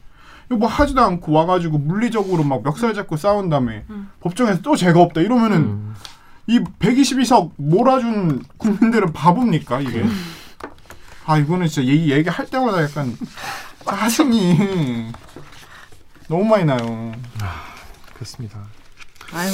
이거 0.47 0.57
뭐 0.57 0.67
하지도 0.67 1.01
않고 1.01 1.31
와가지고 1.31 1.77
물리적으로 1.77 2.43
막 2.43 2.63
멱살 2.63 2.93
잡고 2.93 3.17
싸운 3.17 3.49
다음에 3.49 3.85
법정에서 4.21 4.61
또 4.61 4.75
죄가 4.75 4.99
없다 4.99 5.21
이러면은 5.21 5.93
이 6.47 6.59
122석 6.59 7.51
몰아준 7.57 8.43
국민들은 8.57 9.13
바보입니까 9.13 9.81
이게? 9.81 10.03
아 11.25 11.37
이거는 11.37 11.67
진짜 11.67 11.87
얘기 11.87 12.11
얘기할 12.11 12.45
때마다 12.47 12.83
약간 12.83 13.15
짜증이 13.85 15.11
너무 16.27 16.43
많이 16.45 16.65
나요. 16.65 17.11
그렇습니다. 18.13 18.59
아유 19.33 19.51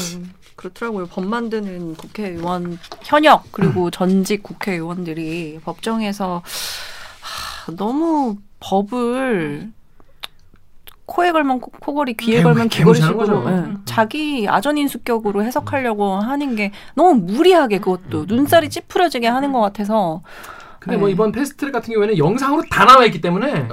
그렇더라고요. 0.56 1.08
법 1.08 1.26
만드는 1.26 1.96
국회의원 1.96 2.78
현역 3.04 3.46
그리고 3.52 3.90
전직 3.90 4.44
국회의원들이 4.44 5.60
법정에서 5.64 6.44
하, 7.22 7.72
너무 7.76 8.38
법을 8.60 9.72
코에 11.06 11.32
걸면 11.34 11.60
코- 11.60 11.72
코걸이, 11.72 12.14
귀에 12.16 12.38
개- 12.38 12.44
걸면 12.44 12.70
개무시하는 12.70 13.18
귀걸이식으로 13.18 13.44
거죠. 13.44 13.72
예, 13.72 13.74
자기 13.86 14.48
아전인수격으로 14.48 15.44
해석하려고 15.44 16.16
하는 16.16 16.56
게 16.56 16.72
너무 16.96 17.16
무리하게 17.16 17.80
그것도 17.80 18.26
눈살이 18.28 18.70
찌푸려지게 18.70 19.28
하는 19.28 19.52
것 19.52 19.60
같아서 19.60 20.22
근데 20.82 20.98
뭐 20.98 21.08
네. 21.08 21.14
이번 21.14 21.32
패스트트랙 21.32 21.72
같은 21.72 21.94
경우에는 21.94 22.18
영상으로 22.18 22.64
다 22.72 22.86
나와 22.86 23.06
있기 23.06 23.22
때문에 23.22 23.68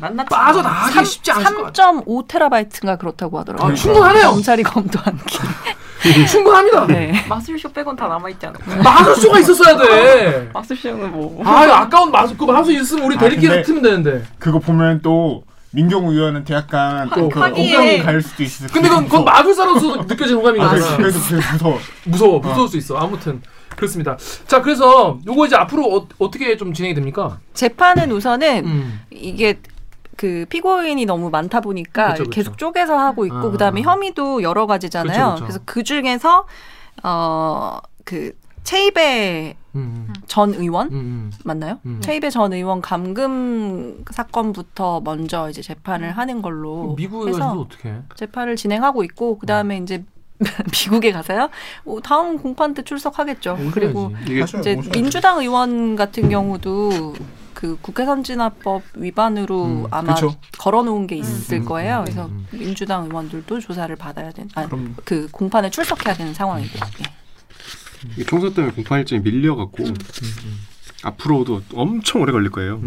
만났지. 0.00 0.28
빠져 0.28 0.60
나가기 0.60 1.06
쉽지 1.06 1.30
않을 1.30 1.44
것 1.54 1.62
같아요. 1.66 2.02
3.5 2.04 2.26
테라바이트가 2.26 2.96
그렇다고 2.96 3.38
하더라고요. 3.38 3.70
아, 3.70 3.74
충분하네요. 3.76 4.30
검찰이 4.30 4.64
검토한 4.64 5.20
게. 5.24 6.26
충분합니다. 6.26 6.86
네. 6.88 7.24
마술쇼 7.28 7.72
빼곤 7.72 7.94
다 7.94 8.08
남아 8.08 8.28
있지 8.30 8.44
않을까? 8.46 8.74
마술쇼가 8.82 9.38
있었어야 9.38 9.76
돼. 9.76 10.50
마술쇼는 10.54 11.12
뭐? 11.12 11.46
아 11.46 11.60
아까운 11.82 12.10
마술 12.10 12.36
그 12.36 12.44
마술 12.44 12.74
있으면 12.74 13.04
우리 13.04 13.14
아, 13.14 13.18
대리끼리 13.20 13.46
근데 13.48 13.62
틀면 13.62 13.82
되는데. 13.84 14.24
그거 14.40 14.58
보면 14.58 15.00
또 15.00 15.44
민경우 15.70 16.12
의원한테 16.12 16.54
약간 16.54 17.08
또그 17.10 17.38
하기에. 17.38 17.70
호감이 17.72 17.98
갈 18.02 18.20
수도 18.20 18.42
있어. 18.42 18.66
근데 18.72 18.88
그건, 18.88 19.04
그건 19.04 19.24
마술사로서 19.24 19.96
느껴지는 20.08 20.40
호감이 20.40 20.60
아, 20.60 20.70
잖아 20.76 20.96
그래도 20.96 21.18
무서워. 21.20 21.78
무서워 22.04 22.38
무서울 22.40 22.68
수 22.68 22.76
있어. 22.78 22.96
아무튼 22.96 23.40
그렇습니다. 23.78 24.16
자 24.46 24.60
그래서 24.60 25.18
요거 25.24 25.46
이제 25.46 25.56
앞으로 25.56 26.08
어, 26.18 26.30
떻게좀 26.30 26.72
진행이 26.72 26.94
됩니까? 26.94 27.38
재판은 27.54 28.10
우선은 28.10 28.66
음. 28.66 29.00
이게 29.10 29.60
그 30.16 30.46
피고인이 30.48 31.06
너무 31.06 31.30
많다 31.30 31.60
보니까 31.60 32.12
그쵸, 32.12 32.24
그쵸. 32.24 32.30
계속 32.30 32.58
쪼개서 32.58 32.98
하고 32.98 33.24
있고 33.24 33.36
아. 33.36 33.50
그다음에 33.50 33.82
혐의도 33.82 34.42
여러 34.42 34.66
가지잖아요. 34.66 35.34
그쵸. 35.34 35.44
그래서 35.44 35.60
그 35.64 35.84
중에서 35.84 36.46
어그 37.04 38.32
체이베 38.64 39.56
음. 39.76 40.12
전 40.26 40.54
의원 40.54 40.88
음. 40.92 41.30
맞나요? 41.44 41.78
음. 41.86 42.00
체이베 42.00 42.30
전 42.30 42.52
의원 42.52 42.82
감금 42.82 44.04
사건부터 44.10 45.02
먼저 45.04 45.48
이제 45.48 45.62
재판을 45.62 46.10
하는 46.10 46.42
걸로 46.42 46.94
미국에서 46.96 47.52
어떻게? 47.52 47.94
재판을 48.16 48.56
진행하고 48.56 49.04
있고 49.04 49.38
그 49.38 49.46
다음에 49.46 49.78
이제 49.78 50.04
미국에 50.72 51.12
가서요. 51.12 51.50
어, 51.84 51.98
다음 52.02 52.38
공판 52.38 52.74
때 52.74 52.82
출석하겠죠. 52.82 53.54
오셔야지. 53.54 53.70
그리고 53.72 54.12
이제 54.60 54.76
민주당 54.92 55.40
의원 55.40 55.96
같은 55.96 56.28
경우도 56.28 57.14
그 57.54 57.76
국회 57.82 58.04
선진화법 58.04 58.82
위반으로 58.94 59.64
음, 59.64 59.86
아마 59.90 60.14
그쵸. 60.14 60.36
걸어놓은 60.58 61.08
게 61.08 61.16
있을 61.16 61.58
음, 61.58 61.64
거예요. 61.64 61.98
음, 61.98 62.04
그래서 62.04 62.30
민주당 62.52 63.06
의원들도 63.06 63.58
조사를 63.58 63.94
받아야 63.96 64.30
되는, 64.30 64.48
아, 64.54 64.66
그럼- 64.66 64.94
그 65.04 65.26
공판에 65.32 65.68
출석해야 65.70 66.14
되는 66.14 66.32
상황이고. 66.34 66.78
예. 68.18 68.24
총선 68.24 68.54
때문에 68.54 68.72
공판 68.74 69.00
일정이 69.00 69.22
밀려갖고 69.22 69.82
앞으로도 71.02 71.62
엄청 71.74 72.22
오래 72.22 72.30
걸릴 72.30 72.50
거예요. 72.50 72.80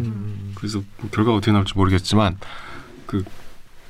그래서 0.55 0.81
결과가 1.11 1.35
어떻게 1.37 1.51
나올지 1.51 1.73
모르겠지만 1.75 2.37
그 3.05 3.25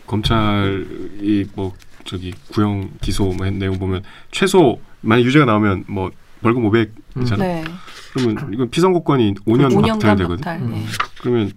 검찰이 0.08 1.46
뭐 1.54 1.74
저기 2.06 2.34
구형 2.52 2.92
기소 3.02 3.26
뭐한 3.26 3.60
내용 3.60 3.78
보면 3.80 4.04
최소 4.32 4.80
만약 5.02 5.24
유죄가 5.24 5.46
나오면 5.46 5.86
뭐 5.88 6.12
벌금 6.42 6.64
500이잖아. 6.70 7.38
네. 7.38 7.64
그러면 8.14 8.54
이건 8.54 8.70
피선고권이 8.70 9.36
5년 9.46 9.70
5년간 9.74 9.92
박탈 9.94 10.16
되거든. 10.18 10.62
음. 10.62 10.74
예. 10.76 10.84
그러면 11.22 11.52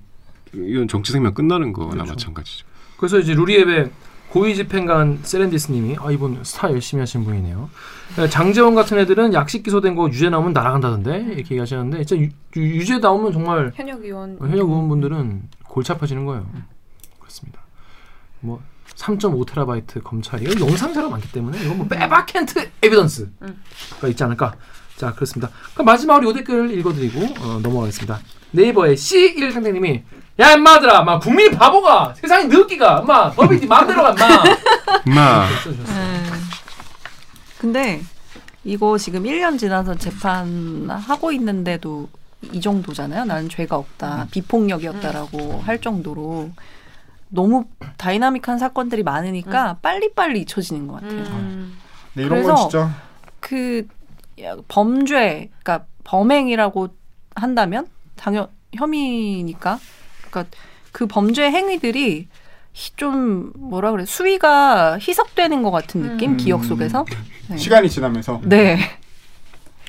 이건 0.54 0.88
정치 0.88 1.12
생명 1.12 1.34
끝나는 1.34 1.72
거나 1.72 2.04
마찬가지죠. 2.04 2.66
그래서 2.96 3.18
이제 3.18 3.34
루리앱의 3.34 3.90
고위 4.28 4.54
집행관 4.56 5.20
세렌디스님이 5.22 5.96
아 6.00 6.10
이분 6.10 6.42
스타 6.42 6.70
열심히 6.70 7.00
하신 7.00 7.24
분이네요. 7.24 7.70
네, 8.16 8.28
장재원 8.28 8.74
같은 8.74 8.98
애들은 8.98 9.32
약식 9.32 9.62
기소된 9.62 9.94
거 9.94 10.08
유죄 10.08 10.28
나오면 10.28 10.52
날아간다던데 10.52 11.18
이렇게 11.34 11.54
얘기하시는데 11.54 12.04
진짜 12.04 12.22
유, 12.24 12.28
유- 12.60 12.76
유죄 12.76 12.98
나오면 12.98 13.32
정말 13.32 13.72
현역 13.74 14.02
의원 14.04 14.36
현역 14.40 14.68
의원분들은 14.68 15.42
골치 15.68 15.92
아파지는 15.92 16.24
거예요. 16.24 16.46
그렇습니다. 17.20 17.60
뭐 18.40 18.60
3.5 18.96 19.46
테라바이트 19.46 20.02
검찰이 20.02 20.44
이거 20.44 20.66
영상 20.66 20.92
자료가 20.92 21.10
많기 21.10 21.30
때문에 21.32 21.60
이건 21.62 21.78
뭐 21.78 21.88
빼박캔트 21.88 22.70
에비던스가 22.82 24.08
있지 24.08 24.24
않을까. 24.24 24.54
자 24.96 25.12
그렇습니다. 25.12 25.50
그럼 25.72 25.86
마지막으로 25.86 26.30
이 26.30 26.34
댓글 26.34 26.70
읽어드리고 26.78 27.20
어, 27.40 27.60
넘어가겠습니다. 27.62 28.20
네이버의 28.52 28.96
C1 28.96 29.52
상대님이 29.52 30.02
야 30.40 30.52
임마들아 30.52 31.02
막 31.02 31.20
국민 31.20 31.52
바보가 31.52 32.14
세상이 32.16 32.46
늙기가 32.46 33.00
엄마 33.00 33.30
법이 33.30 33.60
네 33.60 33.66
마음대로 33.66 34.02
가 34.02 34.10
임마 35.04 35.16
마 35.16 35.48
네. 35.48 36.24
근데 37.58 38.02
이거 38.64 38.98
지금 38.98 39.24
1년 39.24 39.58
지나서 39.58 39.96
재판하고 39.96 41.32
있는데도 41.32 42.08
이 42.52 42.60
정도잖아요. 42.60 43.24
나는 43.24 43.48
죄가 43.48 43.76
없다. 43.76 44.28
비폭력이었다라고 44.30 45.62
할 45.64 45.80
정도로 45.80 46.50
너무 47.34 47.64
다이나믹한 47.96 48.58
사건들이 48.58 49.02
많으니까 49.02 49.78
빨리빨리 49.82 50.40
잊혀지는 50.42 50.86
것 50.86 51.00
같아요. 51.02 51.22
네, 52.14 52.22
이런 52.22 52.28
건 52.28 52.42
그래서 52.42 52.68
진짜 52.68 52.90
그 53.40 53.86
야, 54.42 54.56
범죄, 54.68 55.50
그러니까 55.62 55.86
범행이라고 56.04 56.88
한다면 57.34 57.86
당연 58.16 58.48
혐의니까, 58.74 59.78
그러니까 60.30 60.56
그 60.92 61.06
범죄 61.06 61.50
행위들이 61.50 62.28
히- 62.72 62.96
좀 62.96 63.52
뭐라 63.56 63.92
그래 63.92 64.04
수위가 64.04 64.98
희석되는 64.98 65.62
것 65.62 65.70
같은 65.70 66.02
느낌 66.02 66.32
음. 66.32 66.36
기억 66.36 66.64
속에서 66.64 67.04
네. 67.48 67.56
시간이 67.56 67.88
지나면서 67.88 68.40
네 68.44 68.78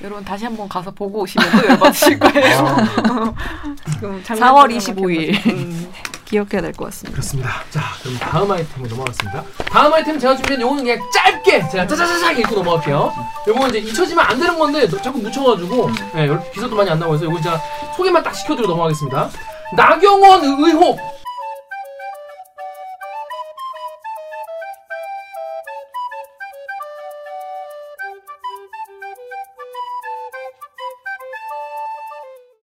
여러분 0.04 0.24
다시 0.24 0.46
한번 0.46 0.68
가서 0.70 0.92
보고 0.92 1.22
오시면 1.22 1.48
또 1.62 1.68
열받으실 1.70 2.20
거예요. 2.20 2.86
지금 3.94 4.22
장난 4.24 4.54
4월 4.54 4.80
장난 4.80 4.96
25일 4.98 5.46
음. 5.48 5.92
기억해야 6.26 6.62
될 6.62 6.74
것 6.74 6.86
같습니다. 6.86 7.12
그렇습니다. 7.12 7.50
자 7.70 7.82
그럼 8.04 8.18
다음 8.20 8.52
아이템으로 8.52 8.90
넘어가겠습니다. 8.90 9.44
다음 9.70 9.94
아이템 9.94 10.20
제가 10.20 10.36
준비한 10.36 10.62
요거는 10.62 10.84
그냥 10.84 11.00
짧게 11.14 11.70
제가 11.70 11.88
짜자자작 11.88 12.40
읽고 12.40 12.56
넘어갈게요. 12.56 13.14
요거는 13.48 13.70
이제 13.70 13.80
잊혀지면 13.90 14.26
안 14.26 14.40
되는 14.40 14.58
건데 14.58 14.88
너- 14.90 15.02
자꾸 15.02 15.20
묻혀가지고 15.20 15.90
예, 16.18 16.28
요- 16.28 16.44
기사도 16.54 16.76
많이 16.76 16.90
안 16.90 17.00
해서 17.14 17.26
요거 17.26 17.40
제가 17.42 17.62
소개만 17.96 18.24
딱 18.24 18.34
시켜드리고 18.36 18.68
넘어가겠습니다. 18.74 19.30
나경원 19.76 20.44
의- 20.44 21.15